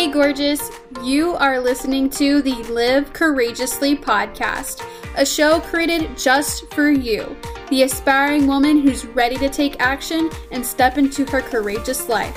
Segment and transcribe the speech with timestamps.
[0.00, 0.70] Hey, gorgeous.
[1.02, 4.82] You are listening to the Live Courageously podcast,
[5.14, 7.36] a show created just for you,
[7.68, 12.34] the aspiring woman who's ready to take action and step into her courageous life.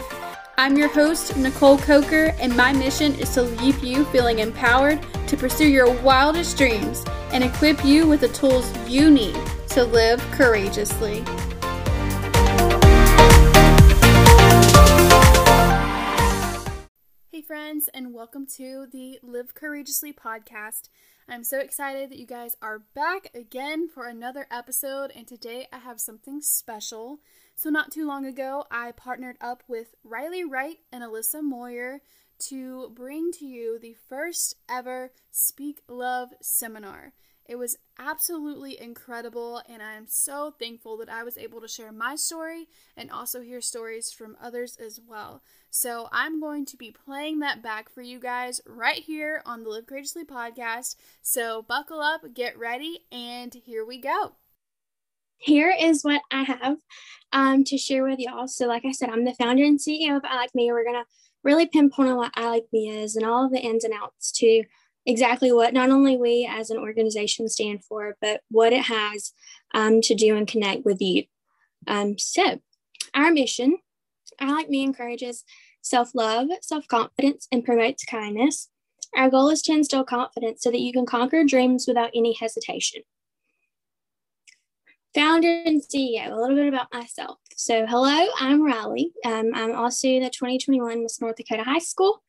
[0.58, 5.38] I'm your host, Nicole Coker, and my mission is to leave you feeling empowered to
[5.38, 9.40] pursue your wildest dreams and equip you with the tools you need
[9.70, 11.24] to live courageously.
[17.44, 20.88] Friends, and welcome to the Live Courageously podcast.
[21.28, 25.80] I'm so excited that you guys are back again for another episode, and today I
[25.80, 27.20] have something special.
[27.58, 32.00] So, not too long ago, I partnered up with Riley Wright and Alyssa Moyer
[32.48, 37.12] to bring to you the first ever Speak Love seminar.
[37.46, 41.92] It was absolutely incredible, and I am so thankful that I was able to share
[41.92, 45.44] my story and also hear stories from others as well.
[45.70, 49.70] So, I'm going to be playing that back for you guys right here on the
[49.70, 50.96] Live Courageously podcast.
[51.22, 54.36] So, buckle up, get ready, and here we go.
[55.38, 56.78] Here is what I have
[57.34, 58.48] um, to share with y'all.
[58.48, 60.72] So, like I said, I'm the founder and CEO of I Like Me.
[60.72, 61.10] We're going to
[61.44, 64.32] really pinpoint on what I Like Me is and all of the ins and outs
[64.40, 64.64] to
[65.06, 69.34] exactly what not only we as an organization stand for, but what it has
[69.74, 71.24] um, to do and connect with you.
[71.88, 72.62] Um, so,
[73.14, 73.78] our mission,
[74.40, 75.44] I Like Me encourages
[75.82, 78.70] self love, self confidence, and promotes kindness.
[79.16, 83.04] Our goal is to instill confidence so that you can conquer dreams without any hesitation.
[85.14, 87.38] Founder and CEO, a little bit about myself.
[87.56, 89.12] So, hello, I'm Riley.
[89.24, 92.24] Um, I'm also the 2021 Miss North Dakota High School.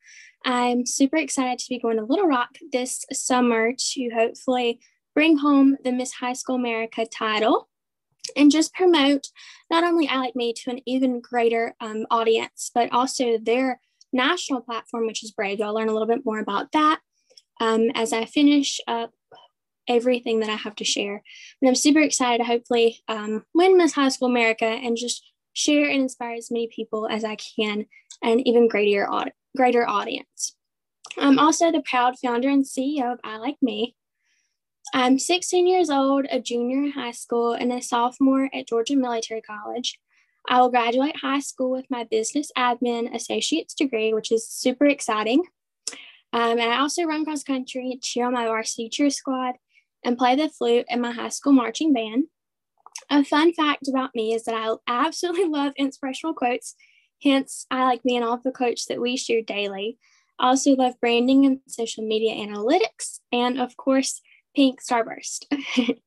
[0.45, 4.79] I'm super excited to be going to Little Rock this summer to hopefully
[5.15, 7.67] bring home the Miss High School America title
[8.37, 9.27] and just promote
[9.71, 13.79] not only I Like Me to an even greater um, audience, but also their
[14.13, 15.61] national platform, which is Brave.
[15.61, 16.99] I'll learn a little bit more about that
[17.59, 19.13] um, as I finish up
[19.87, 21.23] everything that I have to share.
[21.61, 25.23] And I'm super excited to hopefully um, win Miss High School America and just
[25.55, 27.87] share and inspire as many people as I can
[28.21, 29.07] and even greater
[29.57, 30.55] greater audience.
[31.17, 33.95] I'm also the proud founder and CEO of I Like Me.
[34.93, 39.41] I'm 16 years old, a junior in high school, and a sophomore at Georgia Military
[39.41, 39.97] College.
[40.47, 45.43] I will graduate high school with my business admin associate's degree, which is super exciting.
[46.33, 49.55] Um, and I also run cross country, cheer on my varsity cheer squad,
[50.03, 52.25] and play the flute in my high school marching band.
[53.09, 56.75] A fun fact about me is that I absolutely love inspirational quotes
[57.23, 59.97] Hence, I like being all the coach that we share daily.
[60.37, 64.21] I also love branding and social media analytics, and of course,
[64.55, 65.45] pink starburst.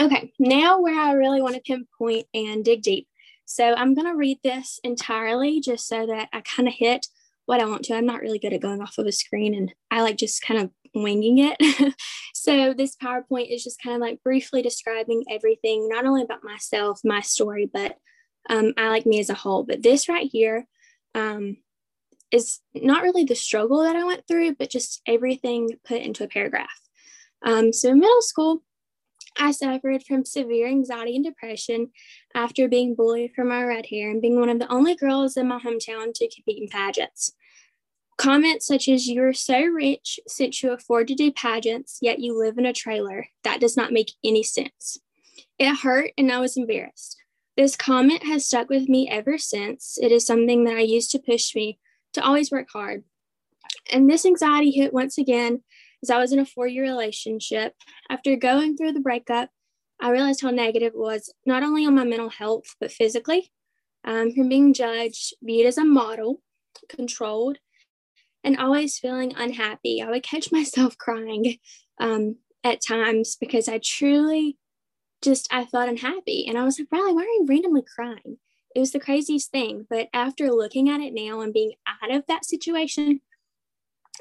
[0.00, 3.06] okay, now where I really want to pinpoint and dig deep.
[3.44, 7.06] So I'm going to read this entirely just so that I kind of hit
[7.46, 7.94] what I want to.
[7.94, 10.60] I'm not really good at going off of a screen and I like just kind
[10.60, 11.94] of winging it.
[12.34, 17.00] so this PowerPoint is just kind of like briefly describing everything, not only about myself,
[17.04, 17.96] my story, but
[18.48, 19.64] um, I like me as a whole.
[19.64, 20.66] But this right here
[21.14, 21.56] um,
[22.30, 26.28] is not really the struggle that I went through, but just everything put into a
[26.28, 26.80] paragraph.
[27.42, 28.62] Um, so in middle school,
[29.38, 31.90] I suffered from severe anxiety and depression
[32.34, 35.48] after being bullied for my red hair and being one of the only girls in
[35.48, 37.32] my hometown to compete in pageants.
[38.20, 42.58] Comments such as, You're so rich since you afford to do pageants, yet you live
[42.58, 43.28] in a trailer.
[43.44, 44.98] That does not make any sense.
[45.58, 47.16] It hurt and I was embarrassed.
[47.56, 49.96] This comment has stuck with me ever since.
[50.02, 51.78] It is something that I used to push me
[52.12, 53.04] to always work hard.
[53.90, 55.62] And this anxiety hit once again
[56.02, 57.74] as I was in a four year relationship.
[58.10, 59.48] After going through the breakup,
[59.98, 63.50] I realized how negative it was, not only on my mental health, but physically,
[64.04, 66.42] um, from being judged, viewed as a model,
[66.90, 67.56] controlled,
[68.44, 70.02] and always feeling unhappy.
[70.02, 71.58] I would catch myself crying
[72.00, 74.58] um, at times because I truly
[75.22, 76.46] just I felt unhappy.
[76.48, 78.38] And I was like, Riley, why are you randomly crying?
[78.74, 79.86] It was the craziest thing.
[79.90, 81.72] But after looking at it now and being
[82.02, 83.20] out of that situation,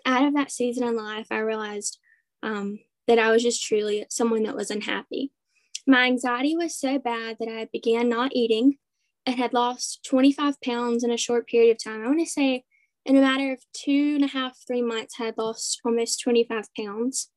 [0.06, 2.00] out of that season in life, I realized
[2.42, 5.31] um, that I was just truly someone that was unhappy.
[5.88, 8.77] My anxiety was so bad that I began not eating
[9.25, 12.04] and had lost 25 pounds in a short period of time.
[12.04, 12.63] I want to say
[13.09, 16.65] in a matter of two and a half, three months, I had lost almost 25
[16.77, 17.31] pounds.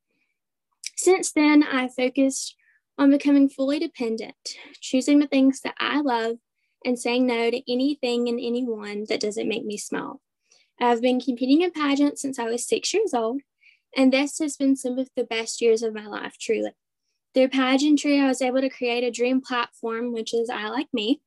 [0.96, 2.56] Since then, I focused
[2.98, 4.34] on becoming fully dependent,
[4.82, 6.36] choosing the things that I love,
[6.84, 10.20] and saying no to anything and anyone that doesn't make me smile.
[10.78, 13.40] I've been competing in pageants since I was six years old,
[13.96, 16.72] and this has been some of the best years of my life, truly.
[17.32, 21.22] Through pageantry, I was able to create a dream platform, which is I Like Me.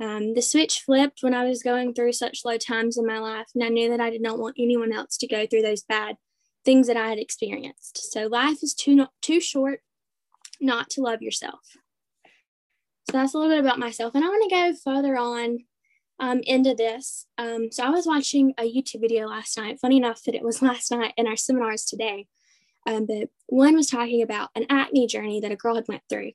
[0.00, 3.46] Um, the switch flipped when I was going through such low times in my life,
[3.54, 6.16] and I knew that I did not want anyone else to go through those bad
[6.64, 8.12] things that I had experienced.
[8.12, 9.80] So life is too not, too short
[10.60, 11.60] not to love yourself.
[13.10, 15.58] So that's a little bit about myself, and I want to go further on
[16.20, 17.26] um, into this.
[17.36, 19.78] Um, so I was watching a YouTube video last night.
[19.80, 22.26] Funny enough that it was last night in our seminars today,
[22.86, 26.32] um, but one was talking about an acne journey that a girl had went through,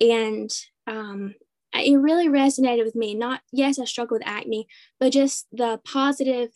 [0.00, 0.50] and
[0.86, 1.34] um,
[1.74, 3.14] it really resonated with me.
[3.14, 4.66] Not yes, I struggle with acne,
[4.98, 6.50] but just the positive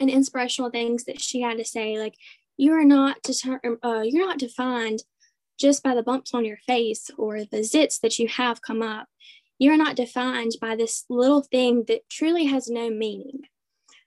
[0.00, 1.98] and inspirational things that she had to say.
[1.98, 2.14] Like
[2.56, 5.00] you are not deter- uh, you're not defined
[5.58, 9.08] just by the bumps on your face or the zits that you have come up.
[9.58, 13.42] You're not defined by this little thing that truly has no meaning.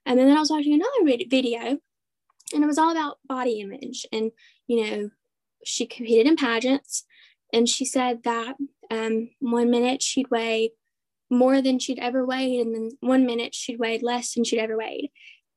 [0.05, 1.79] And then I was watching another video,
[2.53, 4.05] and it was all about body image.
[4.11, 4.31] And
[4.67, 5.09] you know,
[5.63, 7.05] she competed in pageants,
[7.53, 8.55] and she said that
[8.91, 10.71] um, one minute she'd weigh
[11.29, 14.77] more than she'd ever weighed, and then one minute she'd weigh less than she'd ever
[14.77, 15.11] weighed.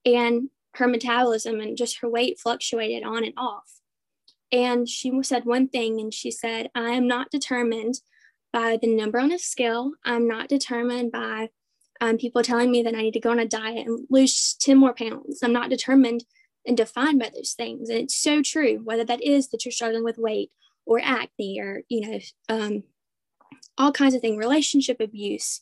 [0.04, 3.80] And her metabolism and just her weight fluctuated on and off.
[4.52, 7.96] And she said one thing, and she said, I am not determined
[8.52, 9.92] by the number on a scale.
[10.04, 11.50] I'm not determined by
[12.00, 14.76] um, people telling me that I need to go on a diet and lose 10
[14.76, 15.40] more pounds.
[15.42, 16.24] I'm not determined
[16.66, 17.88] and defined by those things.
[17.88, 20.50] And it's so true, whether that is that you're struggling with weight
[20.86, 22.18] or acne or, you know,
[22.48, 22.82] um,
[23.78, 25.60] all kinds of things, relationship abuse,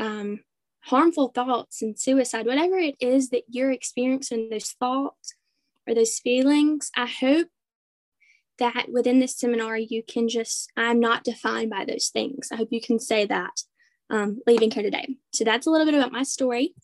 [0.00, 0.40] um,
[0.80, 5.34] harmful thoughts and suicide, whatever it is that you're experiencing, those thoughts
[5.86, 7.48] or those feelings, I hope
[8.58, 12.48] that within this seminar, you can just, I'm not defined by those things.
[12.52, 13.62] I hope you can say that
[14.10, 15.16] um, leaving here today.
[15.32, 16.74] So that's a little bit about my story.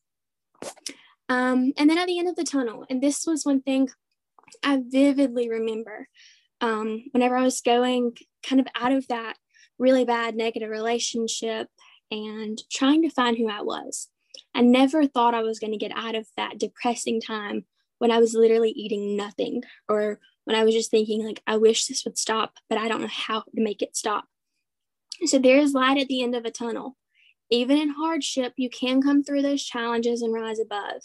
[1.29, 3.89] Um, and then at the end of the tunnel, and this was one thing
[4.63, 6.09] I vividly remember
[6.61, 8.17] um, whenever I was going
[8.47, 9.37] kind of out of that
[9.79, 11.69] really bad negative relationship
[12.11, 14.09] and trying to find who I was.
[14.55, 17.65] I never thought I was going to get out of that depressing time
[17.99, 21.87] when I was literally eating nothing or when I was just thinking, like, I wish
[21.87, 24.27] this would stop, but I don't know how to make it stop.
[25.25, 26.97] So there is light at the end of a tunnel.
[27.51, 31.03] Even in hardship, you can come through those challenges and rise above.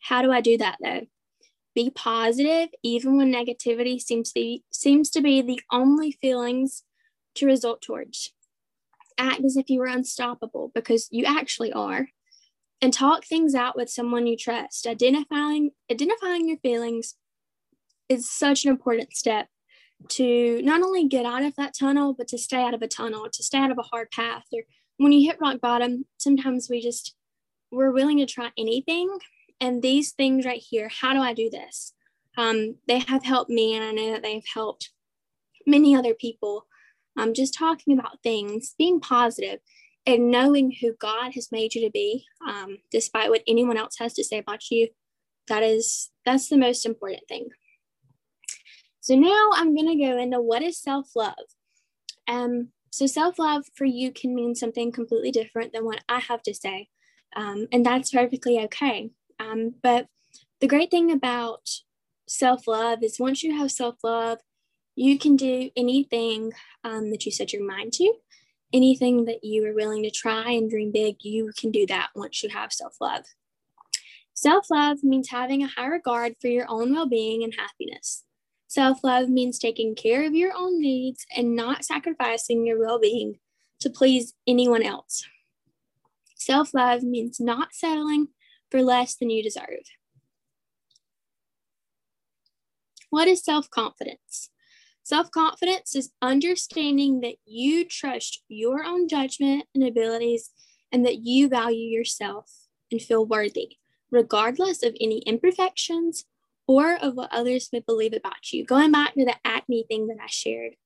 [0.00, 1.06] How do I do that though?
[1.74, 6.84] Be positive, even when negativity seems to be, seems to be the only feelings
[7.36, 8.32] to result towards.
[9.18, 12.08] Act as if you were unstoppable because you actually are.
[12.80, 14.86] And talk things out with someone you trust.
[14.86, 17.14] Identifying identifying your feelings
[18.08, 19.48] is such an important step
[20.08, 23.28] to not only get out of that tunnel, but to stay out of a tunnel,
[23.32, 24.44] to stay out of a hard path.
[24.52, 24.62] Or
[24.98, 27.14] when you hit rock bottom, sometimes we just
[27.70, 29.16] we're willing to try anything.
[29.60, 31.94] And these things right here, how do I do this?
[32.36, 34.90] Um, they have helped me, and I know that they've helped
[35.66, 36.66] many other people.
[37.16, 39.60] Um, just talking about things, being positive,
[40.06, 44.12] and knowing who God has made you to be, um, despite what anyone else has
[44.14, 44.88] to say about you.
[45.48, 47.48] That is that's the most important thing.
[49.00, 51.34] So now I'm going to go into what is self love.
[52.26, 56.42] Um, so self love for you can mean something completely different than what I have
[56.44, 56.88] to say,
[57.36, 59.10] um, and that's perfectly okay.
[59.38, 60.06] Um, but
[60.60, 61.68] the great thing about
[62.26, 64.38] self love is once you have self love,
[64.96, 66.52] you can do anything
[66.84, 68.12] um, that you set your mind to,
[68.72, 71.16] anything that you are willing to try and dream big.
[71.20, 73.24] You can do that once you have self love.
[74.34, 78.24] Self love means having a high regard for your own well being and happiness.
[78.66, 83.38] Self love means taking care of your own needs and not sacrificing your well being
[83.80, 85.24] to please anyone else.
[86.36, 88.28] Self love means not settling
[88.70, 89.84] for less than you deserve.
[93.10, 94.50] What is self confidence?
[95.04, 100.50] Self confidence is understanding that you trust your own judgment and abilities
[100.90, 102.50] and that you value yourself
[102.90, 103.76] and feel worthy,
[104.10, 106.24] regardless of any imperfections
[106.66, 108.64] or of what others may believe about you.
[108.64, 110.76] Going back to the acne thing that I shared,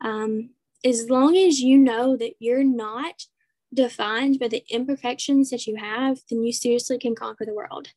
[0.00, 0.50] um,
[0.82, 3.24] as long as you know that you're not
[3.74, 7.88] defined by the imperfections that you have, then you seriously can conquer the world.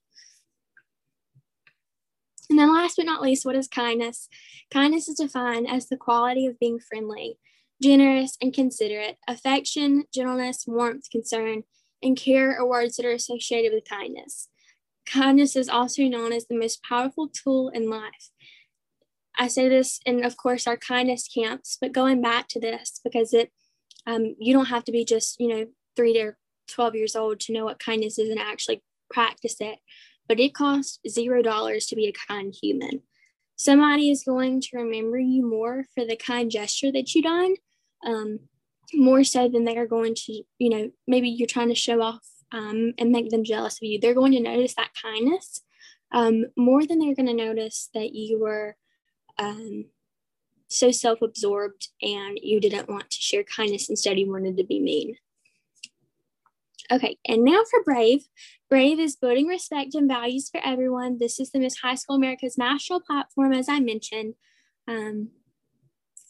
[2.52, 4.28] And then, last but not least, what is kindness?
[4.70, 7.40] Kindness is defined as the quality of being friendly,
[7.82, 9.16] generous, and considerate.
[9.26, 11.64] Affection, gentleness, warmth, concern,
[12.04, 14.50] and care are words that are associated with kindness.
[15.06, 18.32] Kindness is also known as the most powerful tool in life.
[19.40, 23.34] I say this in, of course, our kindness camps, but going back to this because
[23.34, 23.50] it,
[24.06, 26.34] um, you don't have to be just, you know, three to
[26.68, 29.80] 12 years old to know what kindness is and actually practice it.
[30.32, 33.02] But it costs zero dollars to be a kind human.
[33.58, 37.56] Somebody is going to remember you more for the kind gesture that you done
[38.06, 38.40] um,
[38.94, 42.26] more so than they are going to, you know, maybe you're trying to show off
[42.54, 44.00] um, and make them jealous of you.
[44.00, 45.64] They're going to notice that kindness
[46.14, 48.78] um, more than they're going to notice that you were
[49.38, 49.84] um,
[50.70, 53.90] so self absorbed and you didn't want to share kindness.
[53.90, 55.18] Instead, you wanted to be mean.
[56.90, 58.24] Okay, and now for Brave.
[58.72, 61.18] Brave is building respect and values for everyone.
[61.20, 64.36] This is the Miss High School America's national platform, as I mentioned.
[64.88, 65.32] Um,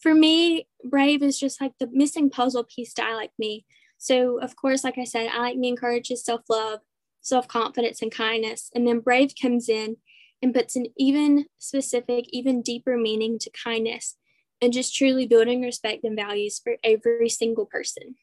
[0.01, 3.63] for me, Brave is just like the missing puzzle piece to I Like Me.
[3.99, 6.79] So, of course, like I said, I Like Me encourages self love,
[7.21, 8.71] self confidence, and kindness.
[8.73, 9.97] And then Brave comes in
[10.41, 14.17] and puts an even specific, even deeper meaning to kindness
[14.59, 18.15] and just truly building respect and values for every single person.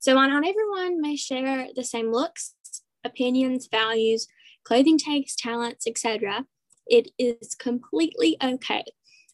[0.00, 2.56] So, while not everyone may share the same looks,
[3.04, 4.26] opinions, values,
[4.64, 6.46] clothing takes, talents, etc.,
[6.86, 8.84] it is completely okay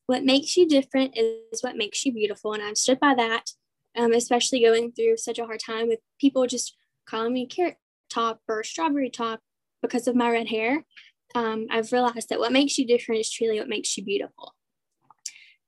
[0.09, 2.55] what makes you different is what makes you beautiful.
[2.55, 3.51] And I've stood by that,
[3.95, 6.75] um, especially going through such a hard time with people just
[7.07, 7.77] calling me carrot
[8.09, 9.41] top or strawberry top
[9.83, 10.87] because of my red hair.
[11.35, 14.55] Um, I've realized that what makes you different is truly what makes you beautiful.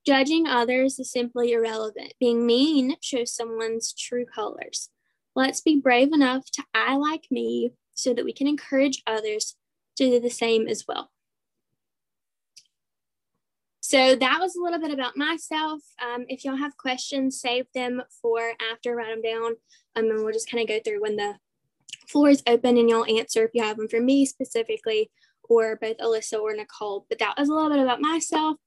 [0.07, 2.15] Judging others is simply irrelevant.
[2.19, 4.89] Being mean shows someone's true colors.
[5.37, 9.57] Let's be brave enough to I like me so that we can encourage others
[9.97, 11.11] to do the same as well.
[13.81, 15.81] So that was a little bit about myself.
[16.01, 19.57] Um, if y'all have questions, save them for after, write them down,
[19.97, 21.35] um, and we'll just kind of go through when the
[22.07, 25.11] floor is open and y'all answer if you have them for me specifically
[25.49, 27.07] or both Alyssa or Nicole.
[27.09, 28.59] But that was a little bit about myself.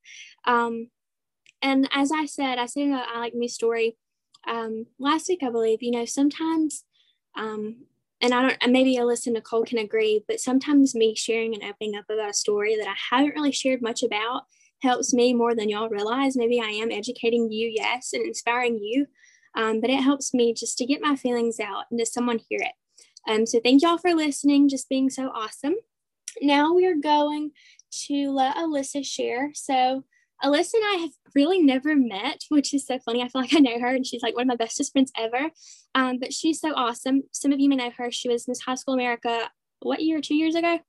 [0.46, 0.90] Um,
[1.62, 3.96] and as I said, I said I like me story
[4.46, 5.82] um, last week, I believe.
[5.82, 6.84] You know, sometimes,
[7.38, 7.86] um,
[8.24, 11.64] and I don't, and maybe Alyssa and Nicole can agree, but sometimes me sharing and
[11.64, 14.44] opening up about a story that I haven't really shared much about
[14.82, 16.38] helps me more than y'all realize.
[16.38, 19.08] Maybe I am educating you, yes, and inspiring you,
[19.56, 22.62] um, but it helps me just to get my feelings out and to someone hear
[22.62, 22.72] it.
[23.30, 25.76] Um, so thank y'all for listening, just being so awesome.
[26.42, 27.52] Now we are going
[28.08, 29.52] to let Alyssa share.
[29.54, 30.06] So
[30.44, 33.22] Alyssa and I have really never met, which is so funny.
[33.22, 35.52] I feel like I know her and she's like one of my bestest friends ever.
[35.96, 37.24] Um, but she's so awesome.
[37.32, 38.12] Some of you may know her.
[38.12, 40.80] She was Miss High School America, what year, two years ago?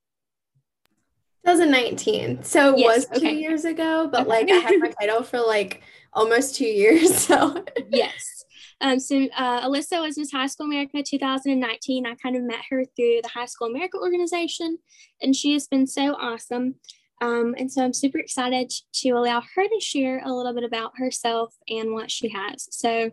[1.46, 2.42] 2019.
[2.42, 4.30] So it yes, was two years ago, but okay.
[4.30, 5.82] like I had my title for like
[6.12, 7.28] almost two years.
[7.34, 8.44] So yes.
[8.80, 12.06] Um, so uh, Alyssa was Miss High School America 2019.
[12.06, 14.78] I kind of met her through the High School America organization,
[15.23, 16.75] and she has been so awesome.
[17.21, 20.92] Um, and so I'm super excited to allow her to share a little bit about
[20.97, 22.68] herself and what she has.
[22.71, 23.11] So,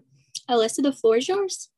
[0.50, 1.70] Alyssa, the floor is yours.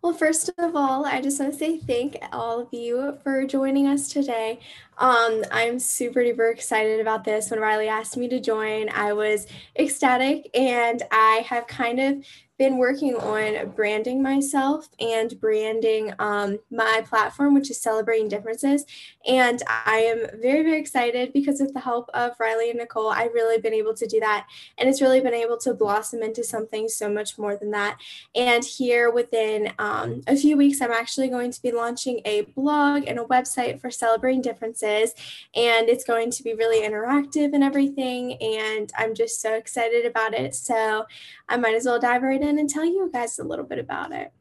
[0.00, 3.88] Well, first of all, I just want to say thank all of you for joining
[3.88, 4.60] us today.
[4.96, 7.50] Um, I'm super duper excited about this.
[7.50, 12.24] When Riley asked me to join, I was ecstatic, and I have kind of
[12.58, 18.84] been working on branding myself and branding um, my platform, which is Celebrating Differences.
[19.26, 23.32] And I am very, very excited because with the help of Riley and Nicole, I've
[23.32, 24.48] really been able to do that.
[24.76, 27.98] And it's really been able to blossom into something so much more than that.
[28.34, 33.04] And here within um, a few weeks, I'm actually going to be launching a blog
[33.06, 35.14] and a website for Celebrating Differences.
[35.54, 38.34] And it's going to be really interactive and everything.
[38.42, 40.56] And I'm just so excited about it.
[40.56, 41.06] So
[41.48, 44.12] I might as well dive right in and tell you guys a little bit about
[44.12, 44.32] it.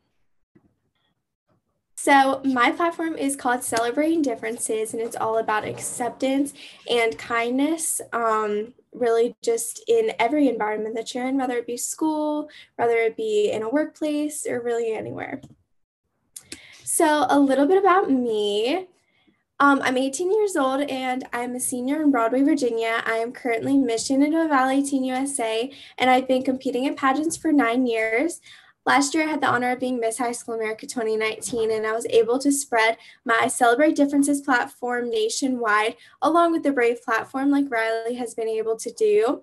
[2.00, 6.54] So, my platform is called Celebrating Differences, and it's all about acceptance
[6.90, 12.50] and kindness, um, really just in every environment that you're in, whether it be school,
[12.76, 15.42] whether it be in a workplace, or really anywhere.
[16.84, 18.88] So, a little bit about me.
[19.60, 23.02] Um, I'm 18 years old and I'm a senior in Broadway, Virginia.
[23.08, 27.52] I am currently Miss Shenandoah Valley Teen USA, and I've been competing in pageants for
[27.52, 28.40] nine years.
[28.86, 31.92] Last year, I had the honor of being Miss High School America 2019, and I
[31.92, 37.66] was able to spread my Celebrate Differences platform nationwide, along with the Brave platform, like
[37.68, 39.42] Riley has been able to do.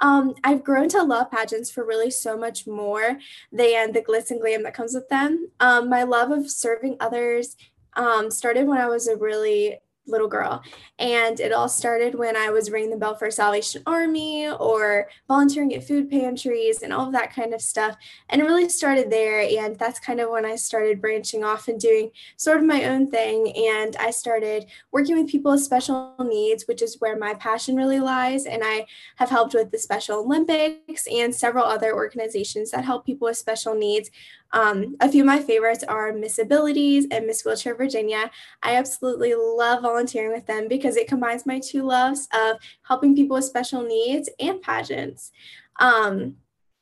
[0.00, 3.18] Um, I've grown to love pageants for really so much more
[3.50, 5.50] than the glitz and glam that comes with them.
[5.58, 7.56] Um, my love of serving others
[7.94, 9.78] um, started when I was a really
[10.08, 10.62] little girl.
[10.98, 15.74] And it all started when I was ringing the bell for Salvation Army or volunteering
[15.74, 17.96] at food pantries and all of that kind of stuff.
[18.28, 19.40] And it really started there.
[19.40, 23.10] And that's kind of when I started branching off and doing sort of my own
[23.10, 23.52] thing.
[23.56, 28.00] And I started working with people with special needs, which is where my passion really
[28.00, 28.46] lies.
[28.46, 33.26] And I have helped with the Special Olympics and several other organizations that help people
[33.26, 34.10] with special needs
[34.52, 38.30] um, a few of my favorites are Miss Abilities and Miss Wheelchair Virginia.
[38.62, 43.36] I absolutely love volunteering with them because it combines my two loves of helping people
[43.36, 45.32] with special needs and pageants.
[45.78, 46.36] Um,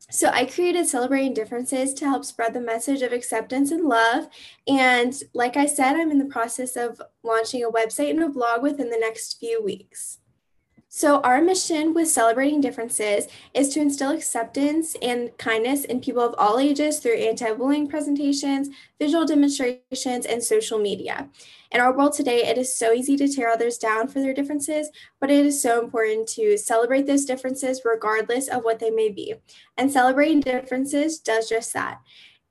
[0.09, 4.29] So I created Celebrating Differences to help spread the message of acceptance and love.
[4.69, 8.63] And like I said, I'm in the process of launching a website and a blog
[8.63, 10.19] within the next few weeks.
[10.97, 16.35] So, our mission with Celebrating Differences is to instill acceptance and kindness in people of
[16.39, 21.29] all ages through anti bullying presentations, visual demonstrations, and social media.
[21.71, 24.89] In our world today, it is so easy to tear others down for their differences,
[25.21, 29.35] but it is so important to celebrate those differences regardless of what they may be.
[29.77, 32.01] And celebrating differences does just that.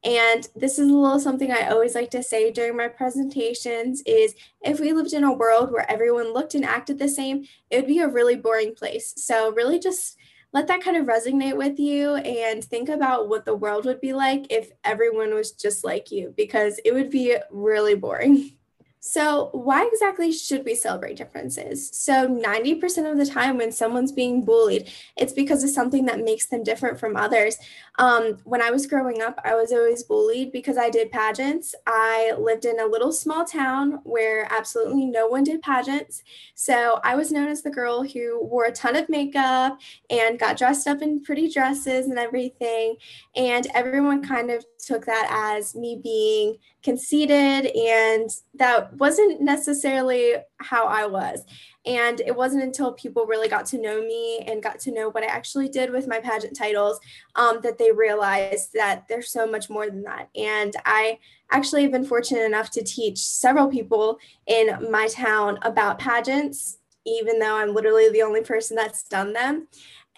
[0.06, 4.36] And this is a little something I always like to say during my presentations is
[4.62, 7.88] if we lived in a world where everyone looked and acted the same, it would
[7.88, 9.14] be a really boring place.
[9.18, 10.16] So really just
[10.54, 14.14] let that kind of resonate with you and think about what the world would be
[14.14, 18.52] like if everyone was just like you because it would be really boring.
[19.08, 21.96] So, why exactly should we celebrate differences?
[21.96, 26.48] So, 90% of the time when someone's being bullied, it's because of something that makes
[26.48, 27.58] them different from others.
[27.98, 31.74] Um, when I was growing up, I was always bullied because I did pageants.
[31.88, 36.24] I lived in a little small town where absolutely no one did pageants.
[36.56, 40.58] So, I was known as the girl who wore a ton of makeup and got
[40.58, 42.98] dressed up in pretty dresses and everything.
[43.36, 50.86] And everyone kind of took that as me being conceited and that wasn't necessarily how
[50.86, 51.44] I was.
[51.86, 55.24] And it wasn't until people really got to know me and got to know what
[55.24, 57.00] I actually did with my pageant titles
[57.36, 60.30] um, that they realized that there's so much more than that.
[60.36, 61.20] And I
[61.52, 67.40] actually have been fortunate enough to teach several people in my town about pageants, even
[67.40, 69.68] though I'm literally the only person that's done them.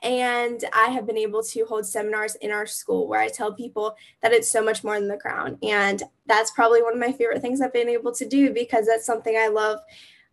[0.04, 3.96] And I have been able to hold seminars in our school where I tell people
[4.22, 5.58] that it's so much more than the crown.
[5.64, 9.06] And that's probably one of my favorite things I've been able to do because that's
[9.06, 9.80] something I love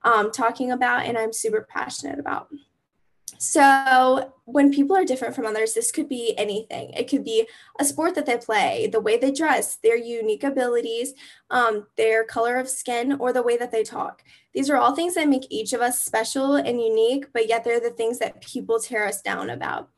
[0.05, 2.49] um, talking about and I'm super passionate about.
[3.39, 6.91] So, when people are different from others, this could be anything.
[6.91, 7.49] It could be
[7.81, 11.15] a sport that they play, the way they dress, their unique abilities,
[11.51, 14.23] um, their color of skin, or the way that they talk.
[14.53, 17.81] These are all things that make each of us special and unique, but yet they're
[17.81, 19.91] the things that people tear us down about.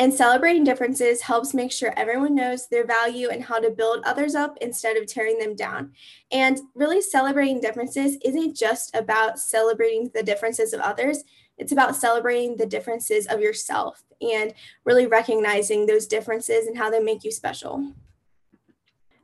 [0.00, 4.34] And celebrating differences helps make sure everyone knows their value and how to build others
[4.34, 5.92] up instead of tearing them down.
[6.32, 11.22] And really, celebrating differences isn't just about celebrating the differences of others,
[11.58, 14.54] it's about celebrating the differences of yourself and
[14.86, 17.92] really recognizing those differences and how they make you special.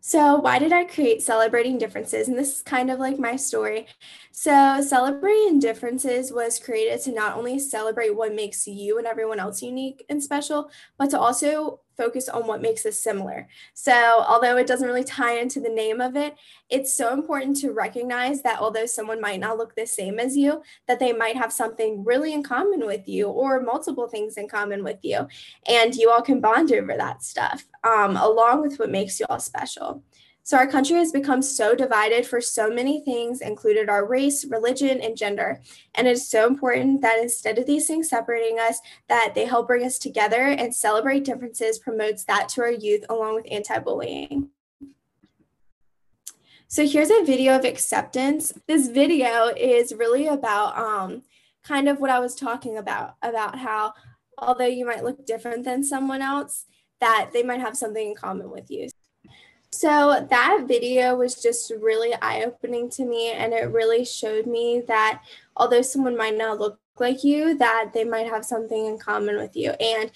[0.06, 2.28] So, why did I create Celebrating Differences?
[2.28, 3.88] And this is kind of like my story.
[4.30, 9.62] So, Celebrating Differences was created to not only celebrate what makes you and everyone else
[9.62, 13.48] unique and special, but to also focus on what makes us similar.
[13.74, 16.34] So, although it doesn't really tie into the name of it,
[16.68, 20.62] it's so important to recognize that although someone might not look the same as you,
[20.88, 24.82] that they might have something really in common with you or multiple things in common
[24.82, 25.26] with you.
[25.68, 29.40] And you all can bond over that stuff, um, along with what makes you all
[29.40, 30.02] special.
[30.46, 35.00] So, our country has become so divided for so many things, included our race, religion,
[35.00, 35.60] and gender.
[35.96, 38.78] And it is so important that instead of these things separating us,
[39.08, 43.34] that they help bring us together and celebrate differences promotes that to our youth along
[43.34, 44.50] with anti bullying.
[46.68, 48.52] So, here's a video of acceptance.
[48.68, 51.22] This video is really about um,
[51.64, 53.94] kind of what I was talking about, about how
[54.38, 56.66] although you might look different than someone else,
[57.00, 58.88] that they might have something in common with you.
[59.72, 63.32] So that video was just really eye opening to me.
[63.32, 65.22] And it really showed me that
[65.56, 69.54] although someone might not look like you, that they might have something in common with
[69.54, 69.70] you.
[69.72, 70.10] And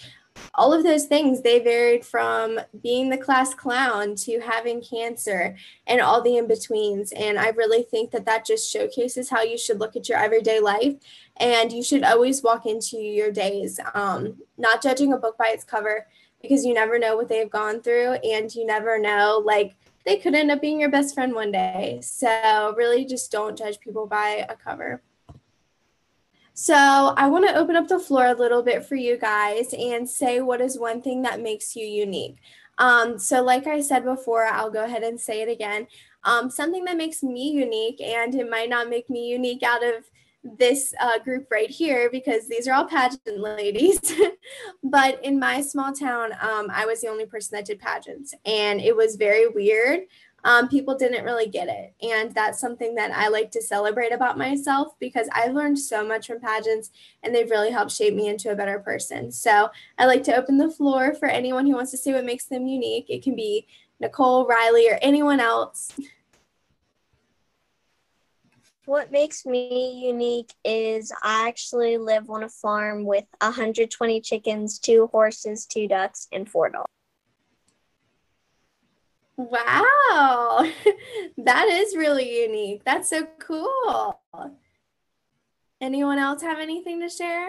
[0.55, 6.01] all of those things, they varied from being the class clown to having cancer and
[6.01, 7.13] all the in betweens.
[7.13, 10.61] And I really think that that just showcases how you should look at your everyday
[10.61, 10.95] life.
[11.37, 15.65] And you should always walk into your days, um, not judging a book by its
[15.65, 16.07] cover
[16.41, 19.77] because you never know what they've gone through and you never know like
[20.07, 22.01] they could end up being your best friend one day.
[22.03, 25.03] So really just don't judge people by a cover.
[26.55, 30.09] So I want to open up the floor a little bit for you guys and
[30.09, 32.37] say what is one thing that makes you unique.
[32.79, 35.87] Um, so like I said before, I'll go ahead and say it again.
[36.25, 40.11] Um, something that makes me unique, and it might not make me unique out of
[40.43, 44.01] this uh, group right here because these are all pageant ladies.
[44.83, 48.81] but in my small town, um, I was the only person that did pageants, and
[48.81, 50.01] it was very weird.
[50.45, 51.95] Um, people didn't really get it.
[52.03, 56.27] And that's something that I like to celebrate about myself because I've learned so much
[56.27, 56.91] from pageants
[57.23, 59.31] and they've really helped shape me into a better person.
[59.31, 62.47] So I like to open the floor for anyone who wants to say what makes
[62.47, 63.07] them unique.
[63.11, 63.67] It can be
[64.01, 65.93] Nicole, Riley, or anyone else.
[68.91, 75.09] What makes me unique is I actually live on a farm with 120 chickens, two
[75.13, 76.91] horses, two ducks, and four dogs.
[79.37, 80.69] Wow,
[81.39, 82.83] that is really unique.
[82.85, 84.21] That's so cool.
[85.81, 87.49] Anyone else have anything to share?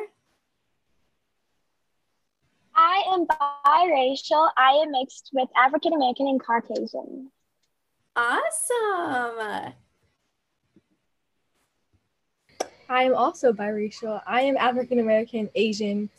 [2.75, 4.47] I am biracial.
[4.57, 7.31] I am mixed with African American and Caucasian.
[8.15, 9.73] Awesome.
[12.91, 14.21] I am also biracial.
[14.27, 16.09] I am African American, Asian.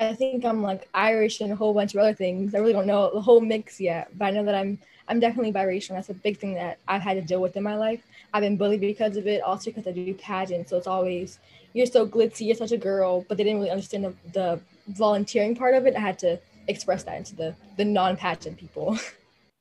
[0.00, 2.54] I think I'm like Irish and a whole bunch of other things.
[2.54, 5.52] I really don't know the whole mix yet, but I know that I'm I'm definitely
[5.52, 5.90] biracial.
[5.90, 8.02] That's a big thing that I've had to deal with in my life.
[8.32, 10.70] I've been bullied because of it, also because I do pageants.
[10.70, 11.38] So it's always
[11.74, 15.54] you're so glitzy, you're such a girl, but they didn't really understand the, the volunteering
[15.54, 15.94] part of it.
[15.94, 18.98] I had to express that into the the non-pageant people.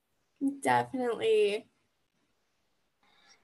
[0.62, 1.65] Definitely.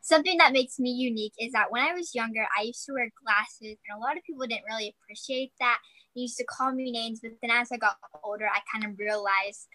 [0.05, 3.09] Something that makes me unique is that when I was younger, I used to wear
[3.23, 5.79] glasses, and a lot of people didn't really appreciate that.
[6.13, 8.99] They used to call me names, but then as I got older, I kind of
[8.99, 9.69] realized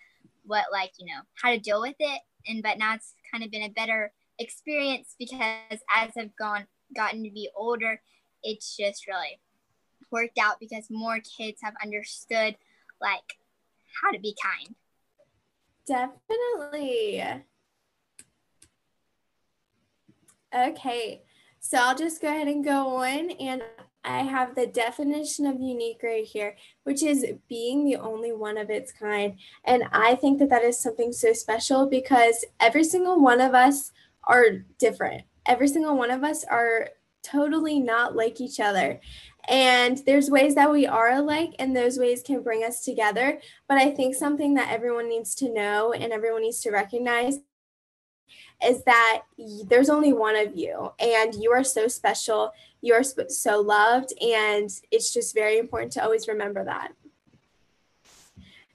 [0.45, 2.21] what, like, you know, how to deal with it.
[2.47, 5.41] And but now it's kind of been a better experience because
[5.97, 8.03] as I've gone gotten to be older,
[8.43, 9.41] it's just really
[10.11, 12.57] worked out because more kids have understood
[13.01, 13.39] like
[14.03, 14.75] how to be kind.
[15.87, 17.45] Definitely.
[20.55, 21.23] Okay,
[21.61, 23.63] so I'll just go ahead and go on and
[24.05, 28.71] I have the definition of unique right here, which is being the only one of
[28.71, 29.37] its kind.
[29.65, 33.93] And I think that that is something so special because every single one of us
[34.25, 35.25] are different.
[35.45, 36.89] Every single one of us are
[37.23, 39.01] totally not like each other.
[39.49, 43.41] And there's ways that we are alike, and those ways can bring us together.
[43.67, 47.39] But I think something that everyone needs to know and everyone needs to recognize
[48.65, 49.23] is that
[49.67, 54.71] there's only one of you and you are so special you are so loved and
[54.91, 56.93] it's just very important to always remember that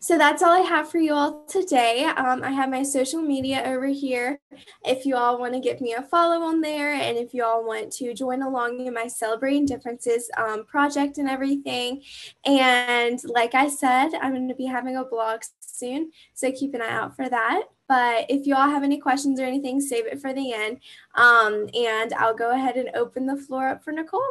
[0.04, 2.04] so that's all I have for you all today.
[2.04, 4.42] Um, I have my social media over here.
[4.84, 7.66] If you all want to give me a follow on there, and if you all
[7.66, 12.02] want to join along in my Celebrating Differences um, project and everything.
[12.46, 16.82] And like I said, I'm going to be having a blog soon, so keep an
[16.82, 17.64] eye out for that.
[17.88, 20.80] But if you all have any questions or anything, save it for the end.
[21.16, 24.22] Um, and I'll go ahead and open the floor up for Nicole.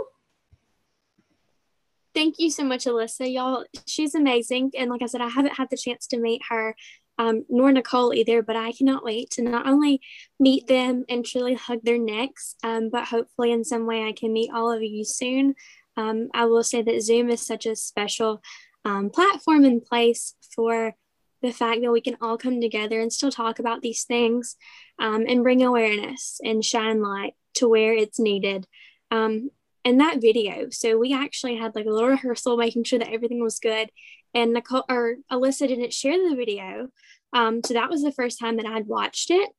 [2.15, 3.33] Thank you so much, Alyssa.
[3.33, 4.73] Y'all, she's amazing.
[4.77, 6.75] And like I said, I haven't had the chance to meet her,
[7.19, 10.01] um, nor Nicole either, but I cannot wait to not only
[10.39, 14.33] meet them and truly hug their necks, um, but hopefully in some way I can
[14.33, 15.55] meet all of you soon.
[15.97, 18.43] Um, I will say that Zoom is such a special
[18.85, 20.95] um, platform and place for
[21.43, 24.57] the fact that we can all come together and still talk about these things
[24.99, 28.67] um, and bring awareness and shine light to where it's needed.
[29.11, 29.51] Um,
[29.85, 30.69] and that video.
[30.71, 33.91] So we actually had like a little rehearsal, making sure that everything was good.
[34.33, 36.89] And Nicole or Alyssa didn't share the video.
[37.33, 39.51] Um, so that was the first time that I'd watched it.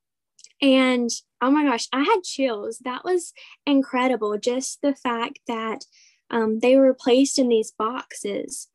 [0.62, 1.10] And
[1.42, 2.80] oh my gosh, I had chills.
[2.86, 3.34] That was
[3.66, 4.38] incredible.
[4.38, 5.84] Just the fact that
[6.30, 8.70] um, they were placed in these boxes.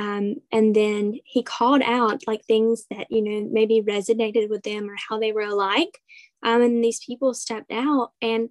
[0.00, 4.88] Um, and then he called out like things that, you know, maybe resonated with them
[4.88, 5.98] or how they were alike.
[6.42, 8.12] Um, and these people stepped out.
[8.22, 8.48] And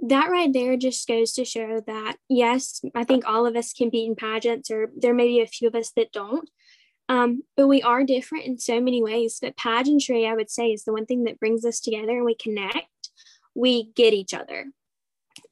[0.00, 3.90] that right there just goes to show that yes i think all of us can
[3.90, 6.48] be in pageants or there may be a few of us that don't.
[7.08, 9.38] Um, but we are different in so many ways.
[9.40, 12.34] But pageantry i would say is the one thing that brings us together and we
[12.34, 13.10] connect.
[13.54, 14.66] We get each other.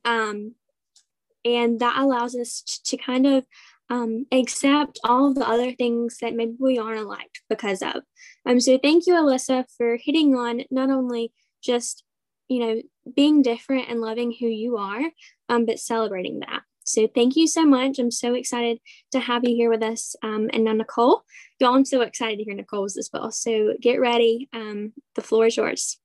[0.05, 0.55] Um,
[1.45, 3.47] and that allows us to, to kind of
[3.89, 8.03] um, accept all of the other things that maybe we aren't alike because of
[8.45, 12.05] um, so thank you alyssa for hitting on not only just
[12.49, 12.83] you know,
[13.15, 15.03] being different and loving who you are,
[15.49, 16.63] um, but celebrating that.
[16.85, 17.99] So thank you so much.
[17.99, 18.79] I'm so excited
[19.11, 20.15] to have you here with us.
[20.23, 21.23] Um, and now Nicole,
[21.59, 23.33] y'all, I'm so excited to hear Nicole's as well.
[23.33, 24.49] So get ready.
[24.53, 25.99] Um, the floor is yours.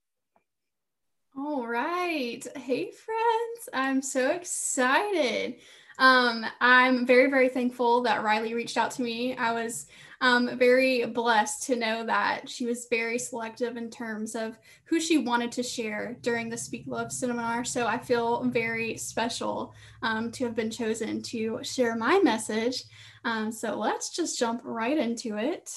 [1.37, 2.45] All right.
[2.57, 3.69] Hey, friends.
[3.73, 5.57] I'm so excited.
[5.99, 9.35] Um, I'm very, very thankful that Riley reached out to me.
[9.35, 9.87] I was
[10.21, 15.17] um, very blessed to know that she was very selective in terms of who she
[15.17, 17.65] wanted to share during the Speak Love seminar.
[17.65, 19.73] So I feel very special
[20.03, 22.83] um, to have been chosen to share my message.
[23.25, 25.71] Um, so let's just jump right into it.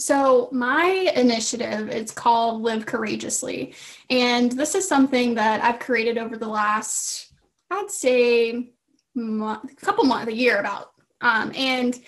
[0.00, 3.74] So my initiative it's called Live Courageously,
[4.08, 7.30] and this is something that I've created over the last,
[7.70, 8.72] I'd say,
[9.14, 10.92] month, couple months, a year about.
[11.20, 11.98] Um, and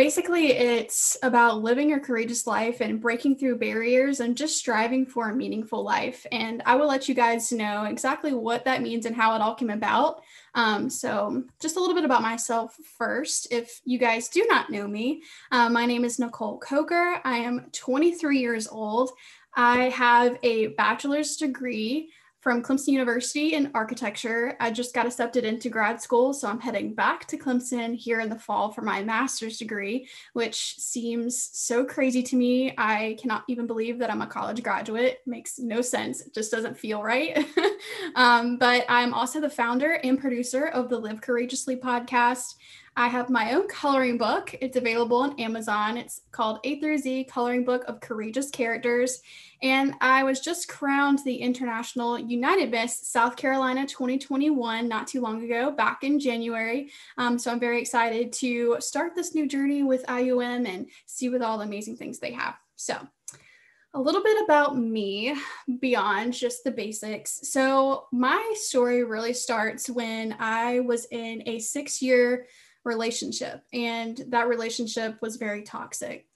[0.00, 5.28] basically it's about living a courageous life and breaking through barriers and just striving for
[5.28, 6.24] a meaningful life.
[6.32, 9.54] And i will let you guys know exactly what that means and how it all
[9.54, 10.22] came about.
[10.54, 14.88] Um, so just a little bit about myself first if you guys do not know
[14.88, 17.20] me uh, my name is nicole coker.
[17.22, 19.10] I am 23 years old.
[19.54, 24.56] I have a bachelor's degree from Clemson University in architecture.
[24.60, 28.30] I just got accepted into grad school, so I'm heading back to Clemson here in
[28.30, 32.74] the fall for my master's degree, which seems so crazy to me.
[32.78, 35.04] I cannot even believe that I'm a college graduate.
[35.04, 36.22] It makes no sense.
[36.22, 37.46] It just doesn't feel right.
[38.14, 42.54] um, but I'm also the founder and producer of the Live Courageously podcast.
[42.96, 44.54] I have my own coloring book.
[44.60, 45.96] It's available on Amazon.
[45.96, 49.22] It's called A through Z Coloring Book of Courageous Characters.
[49.62, 55.42] And I was just crowned the International United Miss South Carolina 2021 not too long
[55.44, 56.90] ago, back in January.
[57.16, 61.42] Um, so I'm very excited to start this new journey with IUM and see what
[61.42, 62.56] all the amazing things they have.
[62.76, 62.98] So,
[63.92, 65.34] a little bit about me
[65.80, 67.40] beyond just the basics.
[67.50, 72.46] So, my story really starts when I was in a six year
[72.84, 76.26] relationship, and that relationship was very toxic.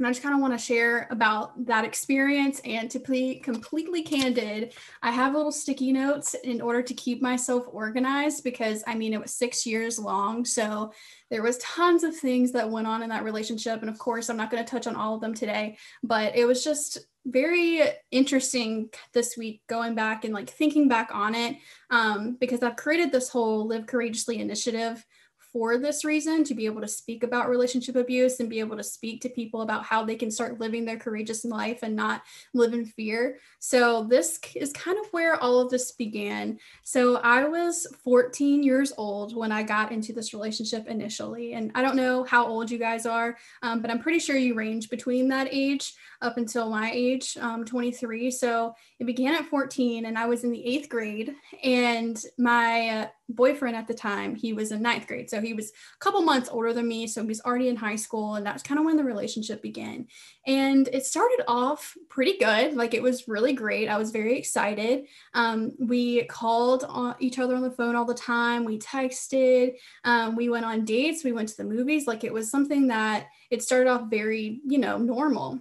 [0.00, 2.62] And I just kind of want to share about that experience.
[2.64, 7.64] And to be completely candid, I have little sticky notes in order to keep myself
[7.70, 10.46] organized because I mean, it was six years long.
[10.46, 10.94] So
[11.30, 13.82] there was tons of things that went on in that relationship.
[13.82, 16.46] And of course, I'm not going to touch on all of them today, but it
[16.46, 21.58] was just very interesting this week going back and like thinking back on it
[21.90, 25.04] um, because I've created this whole Live Courageously initiative
[25.52, 28.82] for this reason to be able to speak about relationship abuse and be able to
[28.82, 32.22] speak to people about how they can start living their courageous life and not
[32.54, 33.38] live in fear.
[33.58, 36.58] So, this is kind of where all of this began.
[36.84, 41.54] So, I was 14 years old when I got into this relationship initially.
[41.54, 44.54] And I don't know how old you guys are, um, but I'm pretty sure you
[44.54, 48.30] range between that age up until my age, um, 23.
[48.30, 51.34] So, it began at 14, and I was in the eighth grade.
[51.64, 55.30] And my uh, boyfriend at the time, he was in ninth grade.
[55.30, 57.06] So he was a couple months older than me.
[57.06, 58.34] So he was already in high school.
[58.34, 60.06] And that's kind of when the relationship began.
[60.46, 62.74] And it started off pretty good.
[62.74, 63.88] Like it was really great.
[63.88, 65.06] I was very excited.
[65.32, 66.84] Um, we called
[67.20, 68.64] each other on the phone all the time.
[68.64, 69.76] We texted.
[70.04, 71.24] Um, we went on dates.
[71.24, 72.06] We went to the movies.
[72.06, 75.60] Like it was something that it started off very, you know, normal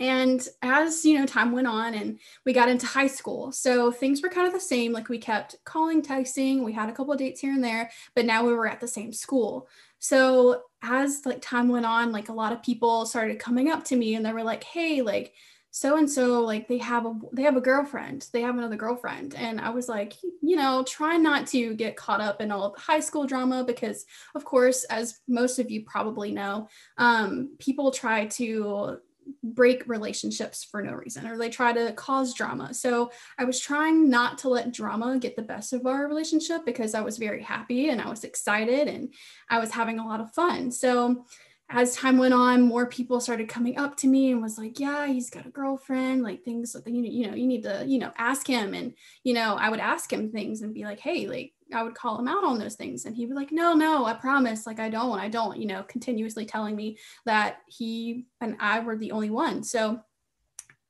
[0.00, 4.22] and as you know time went on and we got into high school so things
[4.22, 4.92] were kind of the same.
[4.92, 8.26] Like we kept calling texting we had a couple of dates here and there but
[8.26, 9.68] now we were at the same school.
[9.98, 13.96] So as like time went on like a lot of people started coming up to
[13.96, 15.32] me and they were like hey like
[15.70, 19.34] so and so like they have a they have a girlfriend they have another girlfriend.
[19.34, 22.74] And i was like you know try not to get caught up in all of
[22.74, 27.90] the high school drama because of course as most of you probably know um, people
[27.90, 28.98] try to
[29.42, 32.72] break relationships for no reason or they try to cause drama.
[32.72, 36.94] So I was trying not to let drama get the best of our relationship because
[36.94, 39.12] I was very happy and I was excited and
[39.48, 40.70] I was having a lot of fun.
[40.70, 41.26] So
[41.72, 45.06] as time went on, more people started coming up to me and was like, "Yeah,
[45.06, 48.12] he's got a girlfriend." Like things that you you know you need to you know
[48.16, 51.52] ask him, and you know I would ask him things and be like, "Hey, like
[51.74, 54.14] I would call him out on those things and he'd be like, no, no, I
[54.14, 54.66] promise.
[54.66, 58.96] Like, I don't, I don't, you know, continuously telling me that he and I were
[58.96, 59.62] the only one.
[59.62, 60.00] So,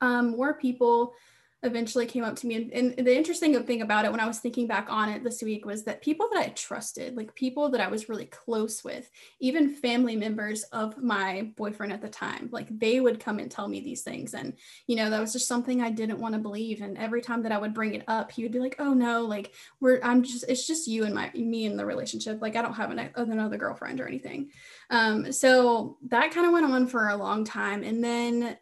[0.00, 1.14] um, more people
[1.62, 2.56] eventually came up to me.
[2.56, 5.42] And, and, the interesting thing about it, when I was thinking back on it this
[5.42, 9.08] week, was that people that I trusted, like people that I was really close with,
[9.38, 13.68] even family members of my boyfriend at the time, like they would come and tell
[13.68, 14.34] me these things.
[14.34, 14.54] And,
[14.86, 16.82] you know, that was just something I didn't want to believe.
[16.82, 19.24] And every time that I would bring it up, he would be like, oh no,
[19.24, 22.42] like we're, I'm just, it's just you and my, me and the relationship.
[22.42, 24.50] Like I don't have an, another girlfriend or anything.
[24.90, 27.84] Um, so that kind of went on for a long time.
[27.84, 28.56] And then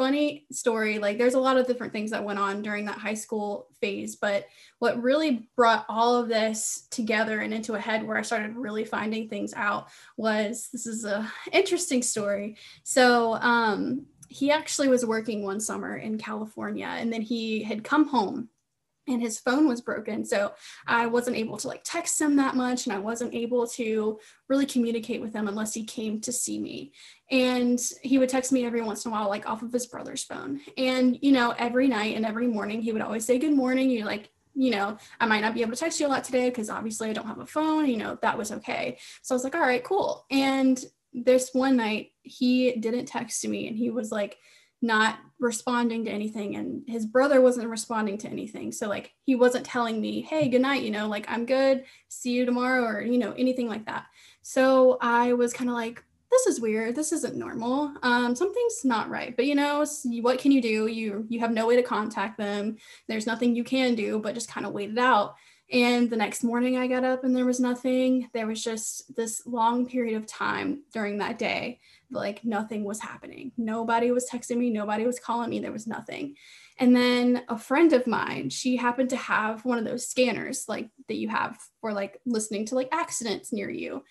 [0.00, 0.98] funny story.
[0.98, 4.16] Like there's a lot of different things that went on during that high school phase,
[4.16, 4.46] but
[4.78, 8.86] what really brought all of this together and into a head where I started really
[8.86, 12.56] finding things out was this is a interesting story.
[12.82, 18.08] So um he actually was working one summer in California and then he had come
[18.08, 18.48] home
[19.10, 20.24] and his phone was broken.
[20.24, 20.52] So
[20.86, 24.18] i wasn't able to like text him that much and i wasn't able to
[24.48, 26.92] really communicate with him unless he came to see me.
[27.30, 30.24] And he would text me every once in a while like off of his brother's
[30.24, 30.60] phone.
[30.76, 34.04] And you know every night and every morning he would always say good morning you
[34.04, 36.68] like you know i might not be able to text you a lot today because
[36.68, 38.98] obviously i don't have a phone you know that was okay.
[39.22, 40.26] So i was like all right cool.
[40.30, 44.38] And this one night he didn't text me and he was like
[44.82, 48.72] not responding to anything and his brother wasn't responding to anything.
[48.72, 52.32] So like he wasn't telling me hey good night you know like i'm good see
[52.32, 54.06] you tomorrow or you know anything like that.
[54.42, 56.94] So i was kind of like this is weird.
[56.94, 57.92] This isn't normal.
[58.04, 59.34] Um, something's not right.
[59.34, 59.84] But you know
[60.20, 60.86] what can you do?
[60.86, 62.76] You you have no way to contact them.
[63.08, 65.34] There's nothing you can do but just kind of wait it out
[65.72, 68.28] And the next morning I got up and there was nothing.
[68.34, 71.78] There was just this long period of time during that day,
[72.10, 73.52] like nothing was happening.
[73.56, 76.34] Nobody was texting me, nobody was calling me, there was nothing.
[76.78, 80.88] And then a friend of mine, she happened to have one of those scanners like
[81.06, 84.02] that you have for like listening to like accidents near you.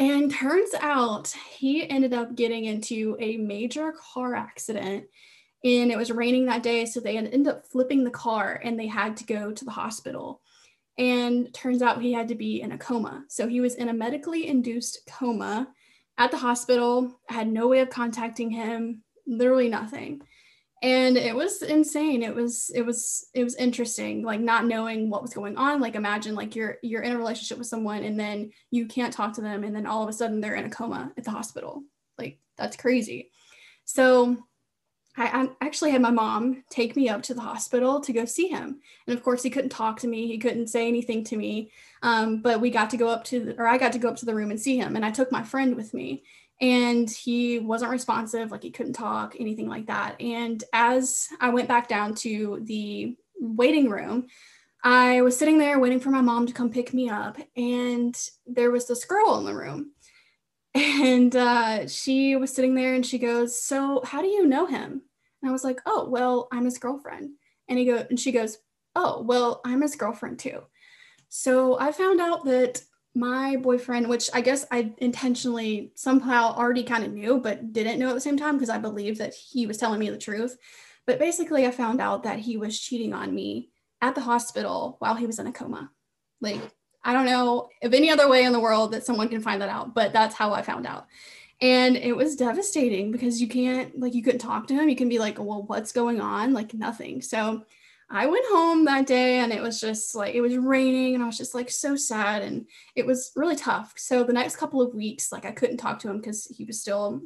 [0.00, 5.04] And turns out he ended up getting into a major car accident
[5.62, 6.86] and it was raining that day.
[6.86, 10.40] So they ended up flipping the car and they had to go to the hospital.
[11.00, 13.24] And turns out he had to be in a coma.
[13.28, 15.66] So he was in a medically induced coma
[16.18, 17.18] at the hospital.
[17.26, 20.20] Had no way of contacting him, literally nothing.
[20.82, 22.22] And it was insane.
[22.22, 25.80] It was it was it was interesting like not knowing what was going on.
[25.80, 29.34] Like imagine like you're you're in a relationship with someone and then you can't talk
[29.34, 31.82] to them and then all of a sudden they're in a coma at the hospital.
[32.18, 33.30] Like that's crazy.
[33.86, 34.36] So
[35.20, 38.80] I, actually had my mom take me up to the hospital to go see him.
[39.06, 40.26] And of course he couldn't talk to me.
[40.26, 41.70] He couldn't say anything to me.
[42.02, 44.16] Um, but we got to go up to the, or i got to go up
[44.16, 44.96] to the room and see him.
[44.96, 46.22] And i took my friend with me.
[46.62, 50.20] And he wasn't responsive like he couldn't talk anything like that.
[50.20, 54.26] And as i went back down to the waiting room
[54.82, 57.36] i was sitting there waiting for my mom to come pick me up.
[57.56, 59.92] And there was this girl in the room.
[60.72, 65.02] And uh, she was sitting there and she goes so how do you know him
[65.42, 67.30] and i was like oh well i'm his girlfriend
[67.68, 68.58] and he go and she goes
[68.96, 70.60] oh well i'm his girlfriend too
[71.28, 72.82] so i found out that
[73.14, 78.10] my boyfriend, which I guess I intentionally somehow already kind of knew, but didn't know
[78.10, 80.56] at the same time because I believed that he was telling me the truth.
[81.06, 85.14] But basically, I found out that he was cheating on me at the hospital while
[85.14, 85.90] he was in a coma.
[86.40, 86.60] Like,
[87.02, 89.68] I don't know of any other way in the world that someone can find that
[89.68, 91.06] out, but that's how I found out.
[91.60, 94.88] And it was devastating because you can't, like, you couldn't talk to him.
[94.88, 96.54] You can be like, well, what's going on?
[96.54, 97.20] Like, nothing.
[97.20, 97.64] So,
[98.12, 101.26] I went home that day and it was just like it was raining and I
[101.26, 103.94] was just like so sad and it was really tough.
[103.96, 106.80] So the next couple of weeks, like I couldn't talk to him because he was
[106.80, 107.22] still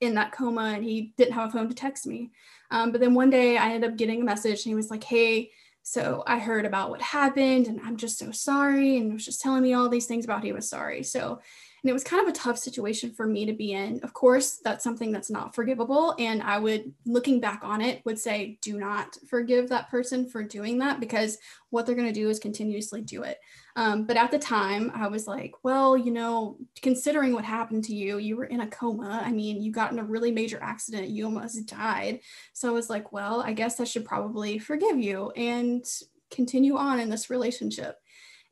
[0.00, 2.30] in that coma and he didn't have a phone to text me.
[2.70, 5.04] Um, but then one day I ended up getting a message and he was like,
[5.04, 5.50] Hey,
[5.82, 8.96] so I heard about what happened and I'm just so sorry.
[8.96, 11.02] And was just telling me all these things about he was sorry.
[11.02, 11.40] So
[11.82, 14.00] and it was kind of a tough situation for me to be in.
[14.02, 16.14] Of course, that's something that's not forgivable.
[16.18, 20.42] And I would, looking back on it, would say, do not forgive that person for
[20.42, 21.38] doing that because
[21.70, 23.38] what they're going to do is continuously do it.
[23.76, 27.94] Um, but at the time, I was like, well, you know, considering what happened to
[27.94, 29.22] you, you were in a coma.
[29.24, 32.20] I mean, you got in a really major accident, you almost died.
[32.52, 35.84] So I was like, well, I guess I should probably forgive you and
[36.30, 37.96] continue on in this relationship.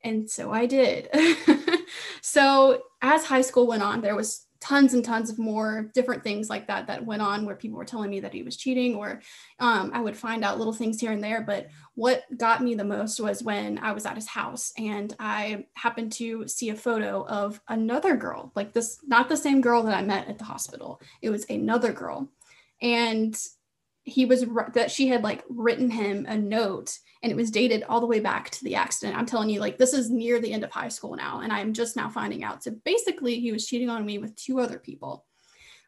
[0.05, 1.09] And so I did.
[2.23, 6.51] so as high school went on, there was tons and tons of more different things
[6.51, 9.21] like that that went on where people were telling me that he was cheating or
[9.61, 11.43] um, i would find out little things here and there.
[11.43, 15.67] But what got me the most was when i was at his house and i
[15.75, 19.95] happened to see a photo of another girl like this not the same girl that
[19.95, 21.01] i met at the hospital.
[21.23, 22.29] It was another girl.
[22.83, 23.41] And
[24.03, 28.01] he was that she had like written him a note and it was dated all
[28.01, 29.17] the way back to the accident.
[29.19, 31.73] I'm telling you, like, this is near the end of high school now, and I'm
[31.73, 32.63] just now finding out.
[32.63, 35.25] So basically, he was cheating on me with two other people.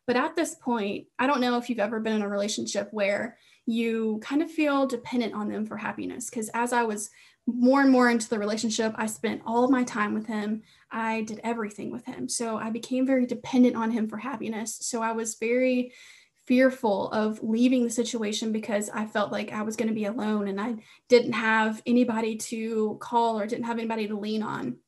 [0.06, 3.36] But at this point, I don't know if you've ever been in a relationship where
[3.66, 6.28] you kind of feel dependent on them for happiness.
[6.28, 7.10] Because as I was
[7.46, 10.62] more and more into the relationship, I spent all of my time with him.
[10.90, 12.28] I did everything with him.
[12.28, 14.78] So I became very dependent on him for happiness.
[14.80, 15.92] So I was very
[16.50, 20.48] fearful of leaving the situation because I felt like I was going to be alone
[20.48, 20.74] and I
[21.08, 24.78] didn't have anybody to call or didn't have anybody to lean on.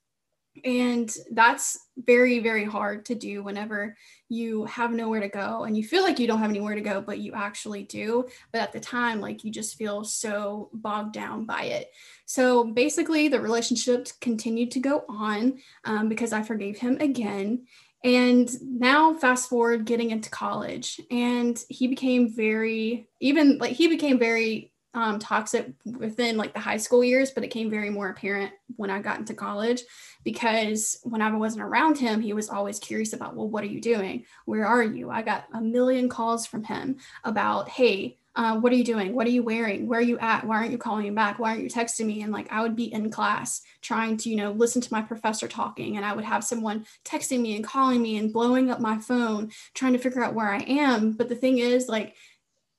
[0.65, 3.97] And that's very, very hard to do whenever
[4.29, 7.01] you have nowhere to go and you feel like you don't have anywhere to go,
[7.01, 8.27] but you actually do.
[8.51, 11.93] But at the time, like you just feel so bogged down by it.
[12.27, 17.67] So basically, the relationship continued to go on um, because I forgave him again.
[18.05, 24.19] And now, fast forward, getting into college, and he became very, even like he became
[24.19, 28.53] very um, toxic within like the high school years, but it came very more apparent
[28.77, 29.83] when I got into college
[30.25, 33.81] because when I wasn't around him, he was always curious about, well, what are you
[33.81, 34.25] doing?
[34.45, 35.11] Where are you?
[35.11, 39.15] I got a million calls from him about, hey, uh, what are you doing?
[39.15, 39.87] What are you wearing?
[39.87, 40.47] Where are you at?
[40.47, 41.39] Why aren't you calling me back?
[41.39, 42.23] Why aren't you texting me?
[42.23, 45.49] And like I would be in class trying to, you know, listen to my professor
[45.49, 48.99] talking, and I would have someone texting me and calling me and blowing up my
[48.99, 51.13] phone, trying to figure out where I am.
[51.13, 52.15] But the thing is, like,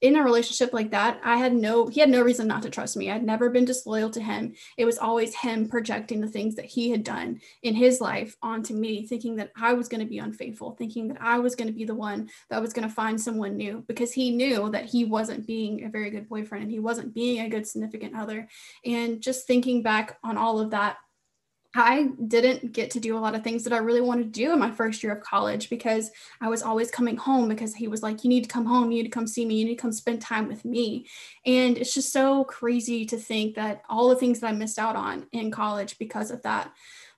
[0.03, 2.97] in a relationship like that, I had no, he had no reason not to trust
[2.97, 3.09] me.
[3.09, 4.53] I'd never been disloyal to him.
[4.77, 8.73] It was always him projecting the things that he had done in his life onto
[8.73, 11.73] me, thinking that I was going to be unfaithful, thinking that I was going to
[11.73, 15.05] be the one that was going to find someone new because he knew that he
[15.05, 18.49] wasn't being a very good boyfriend and he wasn't being a good significant other.
[18.83, 20.97] And just thinking back on all of that,
[21.75, 24.53] I didn't get to do a lot of things that I really wanted to do
[24.53, 28.03] in my first year of college because I was always coming home because he was
[28.03, 29.81] like, You need to come home, you need to come see me, you need to
[29.81, 31.07] come spend time with me.
[31.45, 34.95] And it's just so crazy to think that all the things that I missed out
[34.95, 36.71] on in college because of that.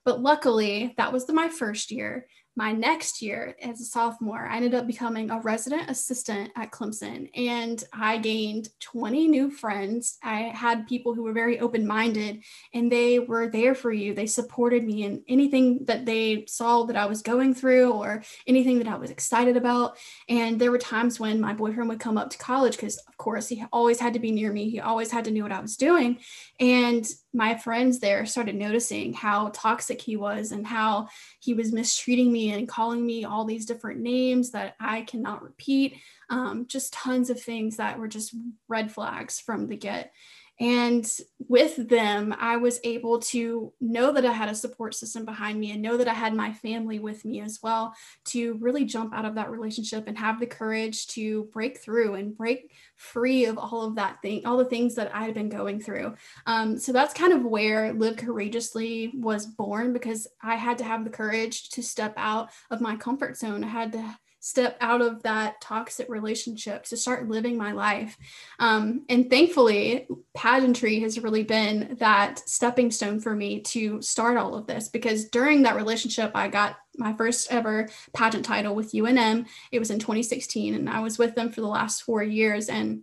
[0.06, 2.28] But luckily, that was the, my first year
[2.58, 7.30] my next year as a sophomore, I ended up becoming a resident assistant at Clemson
[7.36, 10.18] and I gained 20 new friends.
[10.24, 12.44] I had people who were very open minded
[12.74, 14.14] and they were there for you.
[14.14, 18.78] They supported me in anything that they saw that I was going through or anything
[18.78, 19.98] that I was excited about.
[20.30, 23.50] And there were times when my boyfriend would come up to college because, of course,
[23.50, 25.76] he always had to be near me, he always had to know what I was
[25.76, 26.20] doing.
[26.60, 31.10] And my friends there started noticing how toxic he was and how
[31.46, 35.98] he was mistreating me and calling me all these different names that I cannot repeat.
[36.32, 38.36] Um, just tons of things that were just
[38.68, 40.12] red flags from the get.
[40.60, 41.06] And
[41.38, 45.72] with them, I was able to know that I had a support system behind me
[45.72, 47.94] and know that I had my family with me as well
[48.26, 52.38] to really jump out of that relationship and have the courage to break through and
[52.38, 55.82] break free of all of that thing, all the things that I had been going
[55.82, 56.16] through.
[56.46, 61.04] Um, so that's kind of where Live Courageously was born because I had to have
[61.04, 63.64] the courage to step out of my comfort zone.
[63.64, 68.16] I had to step out of that toxic relationship to start living my life.
[68.60, 74.54] Um, and thankfully, pageantry has really been that stepping stone for me to start all
[74.54, 79.48] of this because during that relationship, I got my first ever pageant title with UNM.
[79.72, 82.70] It was in 2016, and I was with them for the last four years.
[82.70, 83.02] And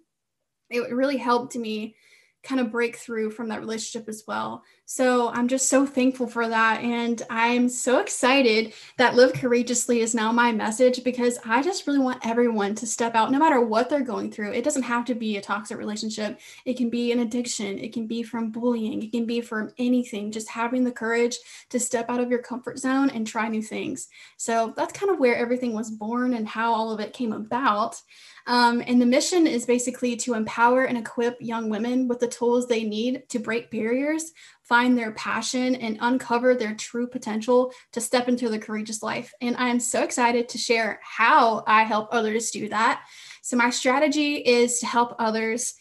[0.71, 1.97] it really helped me
[2.45, 4.63] kind of break through from that relationship as well.
[4.95, 6.83] So I'm just so thankful for that.
[6.83, 11.99] And I'm so excited that Live Courageously is now my message because I just really
[11.99, 14.53] want everyone to step out no matter what they're going through.
[14.53, 18.07] It doesn't have to be a toxic relationship, it can be an addiction, it can
[18.07, 20.31] be from bullying, it can be from anything.
[20.31, 21.39] Just having the courage
[21.71, 24.09] to step out of your comfort zone and try new things.
[24.37, 27.99] So that's kind of where everything was born and how all of it came about.
[28.47, 32.67] Um, and the mission is basically to empower and equip young women with the tools
[32.67, 34.33] they need to break barriers,
[34.73, 39.35] find their passion, and uncover their true potential to step into the courageous life.
[39.43, 43.03] And I am so excited to share how I help others do that.
[43.43, 45.75] So, my strategy is to help others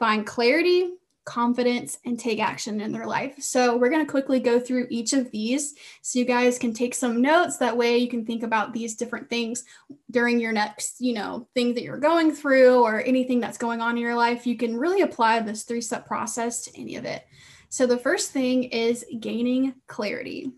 [0.00, 3.36] find clarity, confidence and take action in their life.
[3.38, 6.96] So, we're going to quickly go through each of these so you guys can take
[6.96, 7.58] some notes.
[7.58, 9.62] That way, you can think about these different things
[10.10, 13.96] during your next, you know, thing that you're going through or anything that's going on
[13.96, 14.44] in your life.
[14.44, 17.24] You can really apply this three step process to any of it.
[17.74, 20.52] So, the first thing is gaining clarity.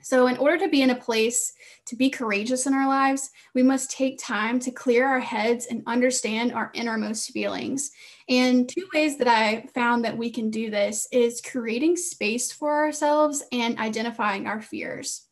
[0.00, 1.52] So, in order to be in a place
[1.86, 5.82] to be courageous in our lives, we must take time to clear our heads and
[5.88, 7.90] understand our innermost feelings.
[8.28, 12.72] And two ways that I found that we can do this is creating space for
[12.72, 15.25] ourselves and identifying our fears.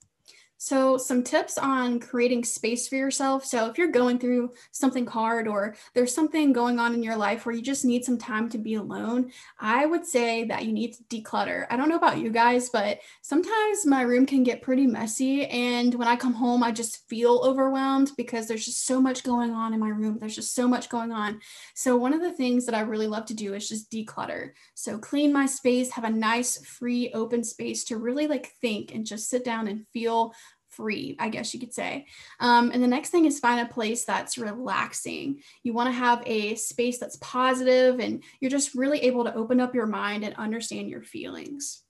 [0.65, 3.45] So, some tips on creating space for yourself.
[3.45, 7.45] So, if you're going through something hard or there's something going on in your life
[7.45, 10.95] where you just need some time to be alone, I would say that you need
[10.95, 11.67] to declutter.
[11.69, 15.45] I don't know about you guys, but sometimes my room can get pretty messy.
[15.49, 19.51] And when I come home, I just feel overwhelmed because there's just so much going
[19.51, 20.17] on in my room.
[20.19, 21.41] There's just so much going on.
[21.75, 24.53] So, one of the things that I really love to do is just declutter.
[24.73, 29.05] So, clean my space, have a nice, free, open space to really like think and
[29.05, 30.33] just sit down and feel
[30.77, 32.07] free, I guess you could say.
[32.41, 35.43] Um, and the next thing is find a place that's relaxing.
[35.63, 39.61] You want to have a space that's positive and you're just really able to open
[39.61, 41.83] up your mind and understand your feelings.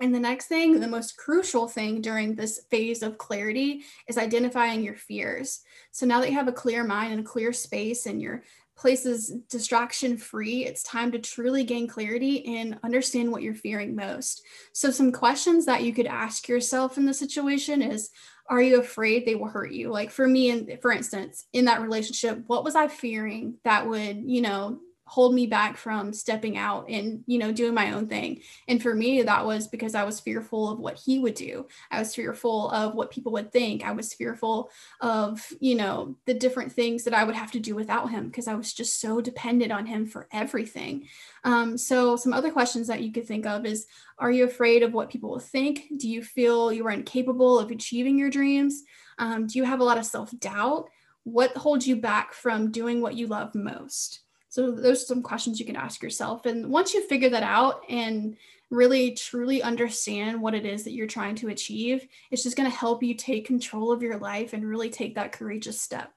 [0.00, 4.82] And the next thing, the most crucial thing during this phase of clarity is identifying
[4.82, 5.60] your fears.
[5.92, 8.42] So now that you have a clear mind and a clear space and you're
[8.76, 14.42] places distraction free, it's time to truly gain clarity and understand what you're fearing most.
[14.72, 18.10] So, some questions that you could ask yourself in the situation is
[18.48, 19.90] Are you afraid they will hurt you?
[19.90, 24.22] Like for me, and for instance, in that relationship, what was I fearing that would,
[24.26, 24.80] you know,
[25.14, 28.40] hold me back from stepping out and you know doing my own thing.
[28.66, 31.68] And for me that was because i was fearful of what he would do.
[31.88, 33.86] I was fearful of what people would think.
[33.86, 37.76] I was fearful of you know the different things that i would have to do
[37.76, 41.06] without him because i was just so dependent on him for everything.
[41.44, 43.86] Um, so some other questions that you could think of is
[44.18, 45.84] are you afraid of what people will think?
[45.96, 48.82] Do you feel you are incapable of achieving your dreams?
[49.18, 50.88] Um, do you have a lot of self-doubt?
[51.22, 54.23] What holds you back from doing what you love most?
[54.54, 56.46] So those are some questions you can ask yourself.
[56.46, 58.36] And once you figure that out and
[58.70, 62.76] really truly understand what it is that you're trying to achieve, it's just going to
[62.76, 66.12] help you take control of your life and really take that courageous step.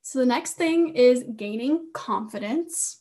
[0.00, 3.00] So the next thing is gaining confidence.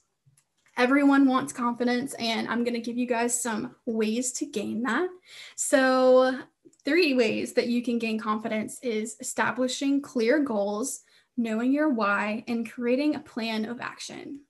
[0.76, 5.10] Everyone wants confidence, and I'm going to give you guys some ways to gain that.
[5.58, 6.40] So,
[6.84, 11.02] three ways that you can gain confidence is establishing clear goals,
[11.40, 14.42] knowing your why, and creating a plan of action.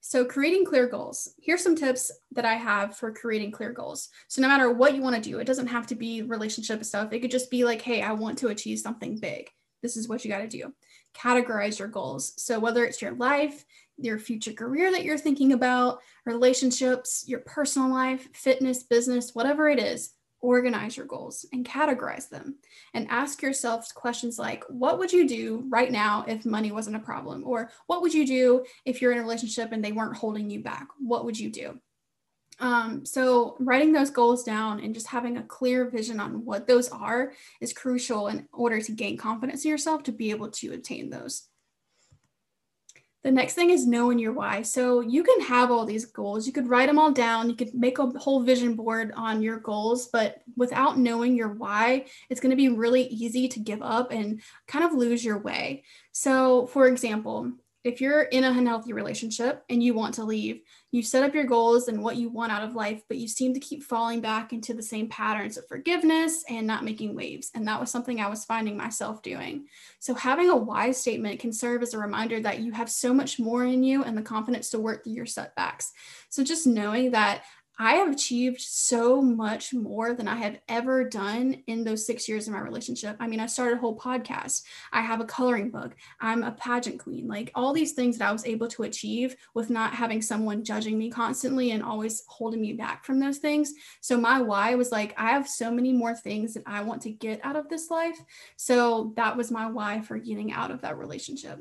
[0.00, 1.34] So, creating clear goals.
[1.42, 4.10] Here's some tips that I have for creating clear goals.
[4.28, 7.12] So, no matter what you want to do, it doesn't have to be relationship stuff.
[7.12, 9.48] It could just be like, hey, I want to achieve something big.
[9.82, 10.72] This is what you got to do.
[11.16, 12.34] Categorize your goals.
[12.36, 13.64] So, whether it's your life,
[13.96, 19.78] your future career that you're thinking about, relationships, your personal life, fitness, business, whatever it
[19.78, 20.12] is,
[20.44, 22.56] organize your goals and categorize them
[22.92, 27.00] and ask yourself questions like what would you do right now if money wasn't a
[27.00, 27.42] problem?
[27.46, 30.62] Or what would you do if you're in a relationship and they weren't holding you
[30.62, 30.88] back?
[30.98, 31.80] What would you do?
[32.60, 36.88] Um, so writing those goals down and just having a clear vision on what those
[36.90, 41.10] are is crucial in order to gain confidence in yourself to be able to obtain
[41.10, 41.48] those
[43.24, 44.60] the next thing is knowing your why.
[44.60, 46.46] So you can have all these goals.
[46.46, 47.48] You could write them all down.
[47.48, 52.04] You could make a whole vision board on your goals, but without knowing your why,
[52.28, 55.84] it's going to be really easy to give up and kind of lose your way.
[56.12, 57.52] So, for example,
[57.84, 61.44] if you're in a unhealthy relationship and you want to leave, you set up your
[61.44, 64.54] goals and what you want out of life, but you seem to keep falling back
[64.54, 67.50] into the same patterns of forgiveness and not making waves.
[67.54, 69.66] And that was something I was finding myself doing.
[69.98, 73.38] So, having a why statement can serve as a reminder that you have so much
[73.38, 75.92] more in you and the confidence to work through your setbacks.
[76.30, 77.42] So, just knowing that
[77.78, 82.46] I have achieved so much more than I have ever done in those six years
[82.46, 83.16] of my relationship.
[83.18, 84.62] I mean, I started a whole podcast.
[84.92, 85.96] I have a coloring book.
[86.20, 87.26] I'm a pageant queen.
[87.26, 90.96] Like all these things that I was able to achieve with not having someone judging
[90.96, 93.74] me constantly and always holding me back from those things.
[94.00, 97.10] So my why was like, I have so many more things that I want to
[97.10, 98.20] get out of this life.
[98.56, 101.58] So that was my why for getting out of that relationship.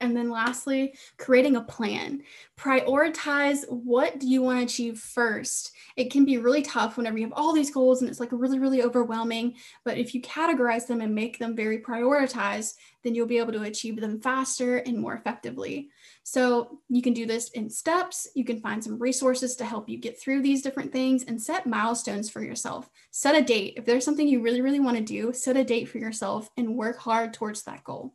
[0.00, 2.22] And then lastly, creating a plan.
[2.58, 5.72] Prioritize what do you want to achieve first.
[5.96, 8.58] It can be really tough whenever you have all these goals and it's like really,
[8.58, 9.54] really overwhelming.
[9.84, 13.62] But if you categorize them and make them very prioritized, then you'll be able to
[13.62, 15.90] achieve them faster and more effectively.
[16.22, 18.28] So you can do this in steps.
[18.34, 21.66] You can find some resources to help you get through these different things and set
[21.66, 22.90] milestones for yourself.
[23.10, 23.74] Set a date.
[23.76, 26.76] If there's something you really, really want to do, set a date for yourself and
[26.76, 28.14] work hard towards that goal.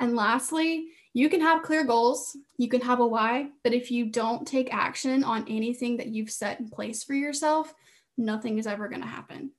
[0.00, 4.06] And lastly, you can have clear goals, you can have a why, but if you
[4.06, 7.74] don't take action on anything that you've set in place for yourself,
[8.16, 9.50] nothing is ever going to happen.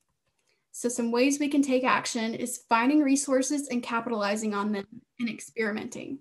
[0.72, 4.88] So, some ways we can take action is finding resources and capitalizing on them
[5.20, 6.20] and experimenting.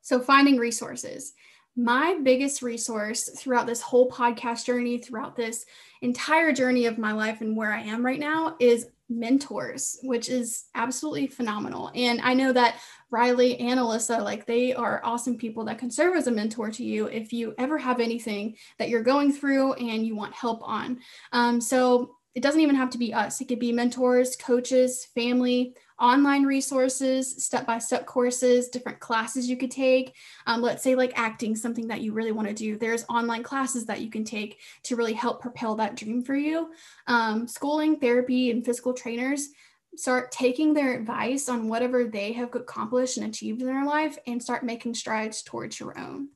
[0.00, 1.34] So, finding resources.
[1.76, 5.66] My biggest resource throughout this whole podcast journey, throughout this
[6.00, 10.64] entire journey of my life and where I am right now, is mentors, which is
[10.74, 11.90] absolutely phenomenal.
[11.94, 12.80] And I know that
[13.10, 16.84] Riley and Alyssa, like they are awesome people that can serve as a mentor to
[16.84, 20.98] you if you ever have anything that you're going through and you want help on.
[21.32, 25.74] Um, so it doesn't even have to be us, it could be mentors, coaches, family,
[25.98, 30.14] online resources, step by step courses, different classes you could take.
[30.46, 32.76] Um, let's say, like acting, something that you really want to do.
[32.76, 36.70] There's online classes that you can take to really help propel that dream for you.
[37.06, 39.48] Um, schooling, therapy, and physical trainers
[39.96, 44.42] start taking their advice on whatever they have accomplished and achieved in their life and
[44.42, 46.28] start making strides towards your own.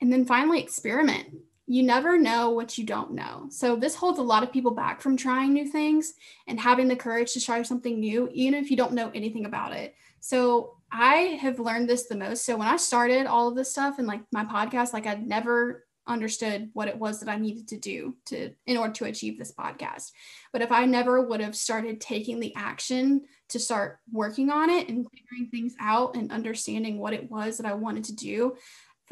[0.00, 1.28] And then finally, experiment
[1.66, 3.46] you never know what you don't know.
[3.50, 6.14] So this holds a lot of people back from trying new things
[6.46, 9.72] and having the courage to try something new, even if you don't know anything about
[9.72, 9.94] it.
[10.20, 12.44] So I have learned this the most.
[12.44, 15.84] So when I started all of this stuff and like my podcast, like I'd never
[16.06, 19.52] understood what it was that I needed to do to in order to achieve this
[19.52, 20.10] podcast.
[20.52, 24.88] But if I never would have started taking the action to start working on it
[24.88, 28.56] and figuring things out and understanding what it was that I wanted to do,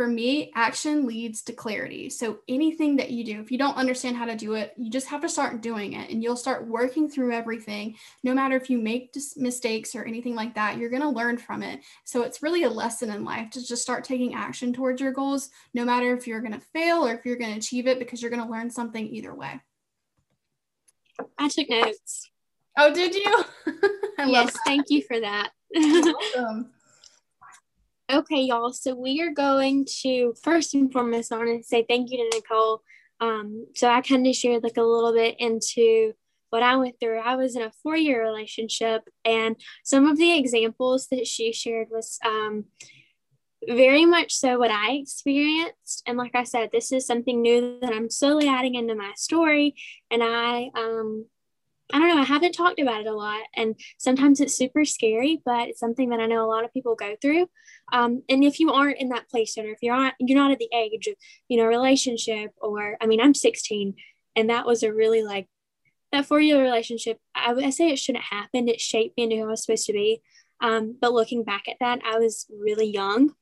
[0.01, 2.09] for me, action leads to clarity.
[2.09, 5.09] So anything that you do, if you don't understand how to do it, you just
[5.09, 7.97] have to start doing it and you'll start working through everything.
[8.25, 11.63] No matter if you make mistakes or anything like that, you're going to learn from
[11.63, 11.81] it.
[12.05, 15.51] So it's really a lesson in life to just start taking action towards your goals,
[15.75, 18.23] no matter if you're going to fail or if you're going to achieve it, because
[18.23, 19.61] you're going to learn something either way.
[21.37, 22.31] I took notes.
[22.79, 23.45] Oh, did you?
[24.19, 25.51] yes, thank you for that.
[25.77, 26.71] awesome.
[28.13, 28.73] Okay, y'all.
[28.73, 32.39] So we are going to first and foremost, I want to say thank you to
[32.39, 32.83] Nicole.
[33.21, 36.15] Um, so I kind of shared like a little bit into
[36.49, 37.21] what I went through.
[37.21, 39.55] I was in a four year relationship, and
[39.85, 42.65] some of the examples that she shared was um,
[43.69, 46.03] very much so what I experienced.
[46.05, 49.77] And like I said, this is something new that I'm slowly adding into my story.
[50.11, 51.27] And I, um,
[51.93, 53.43] I don't know, I haven't talked about it a lot.
[53.55, 56.95] And sometimes it's super scary, but it's something that I know a lot of people
[56.95, 57.49] go through.
[57.93, 60.59] Um, and if you aren't in that place, or if you're not, you're not at
[60.59, 61.15] the age of,
[61.49, 63.95] you know, relationship, or I mean, I'm 16,
[64.37, 65.49] and that was a really like
[66.13, 67.19] that four year relationship.
[67.35, 68.69] I, I say it shouldn't happen.
[68.69, 70.23] It shaped me into who I was supposed to be.
[70.61, 73.35] Um, but looking back at that, I was really young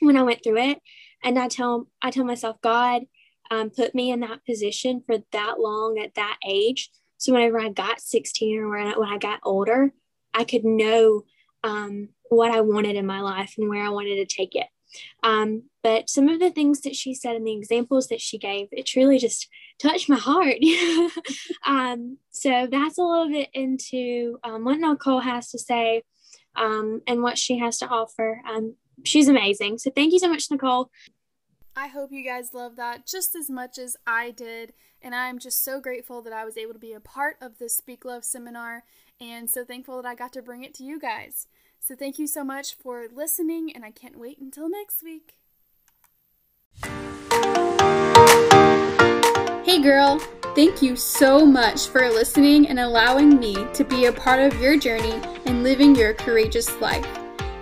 [0.00, 0.78] when I went through it.
[1.22, 3.02] And I tell I tell myself, God
[3.50, 6.90] um, put me in that position for that long at that age.
[7.26, 9.92] So whenever I got 16 or when I, got older,
[10.32, 11.24] I could know
[11.64, 14.68] um, what I wanted in my life and where I wanted to take it.
[15.24, 18.68] Um, but some of the things that she said and the examples that she gave,
[18.70, 19.48] it truly just
[19.80, 20.58] touched my heart.
[21.66, 26.04] um, so that's a little bit into um, what Nicole has to say
[26.54, 28.40] um, and what she has to offer.
[28.48, 29.78] Um, she's amazing.
[29.78, 30.92] So thank you so much, Nicole.
[31.74, 34.74] I hope you guys love that just as much as I did.
[35.06, 37.76] And I'm just so grateful that I was able to be a part of this
[37.76, 38.82] Speak Love seminar
[39.20, 41.46] and so thankful that I got to bring it to you guys.
[41.78, 45.36] So thank you so much for listening, and I can't wait until next week.
[49.64, 50.18] Hey girl,
[50.56, 54.76] thank you so much for listening and allowing me to be a part of your
[54.76, 57.06] journey and living your courageous life.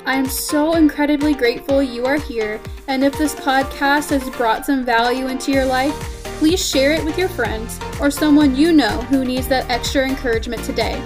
[0.07, 4.83] I am so incredibly grateful you are here, and if this podcast has brought some
[4.83, 6.14] value into your life,
[6.45, 10.63] please share it with your friends or someone you know who needs that extra encouragement
[10.63, 11.03] today.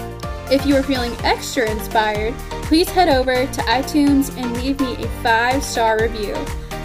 [0.51, 2.35] If you are feeling extra inspired,
[2.65, 6.35] please head over to iTunes and leave me a five star review.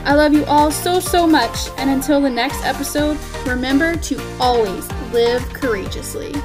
[0.05, 4.87] I love you all so, so much, and until the next episode, remember to always
[5.11, 6.35] live courageously.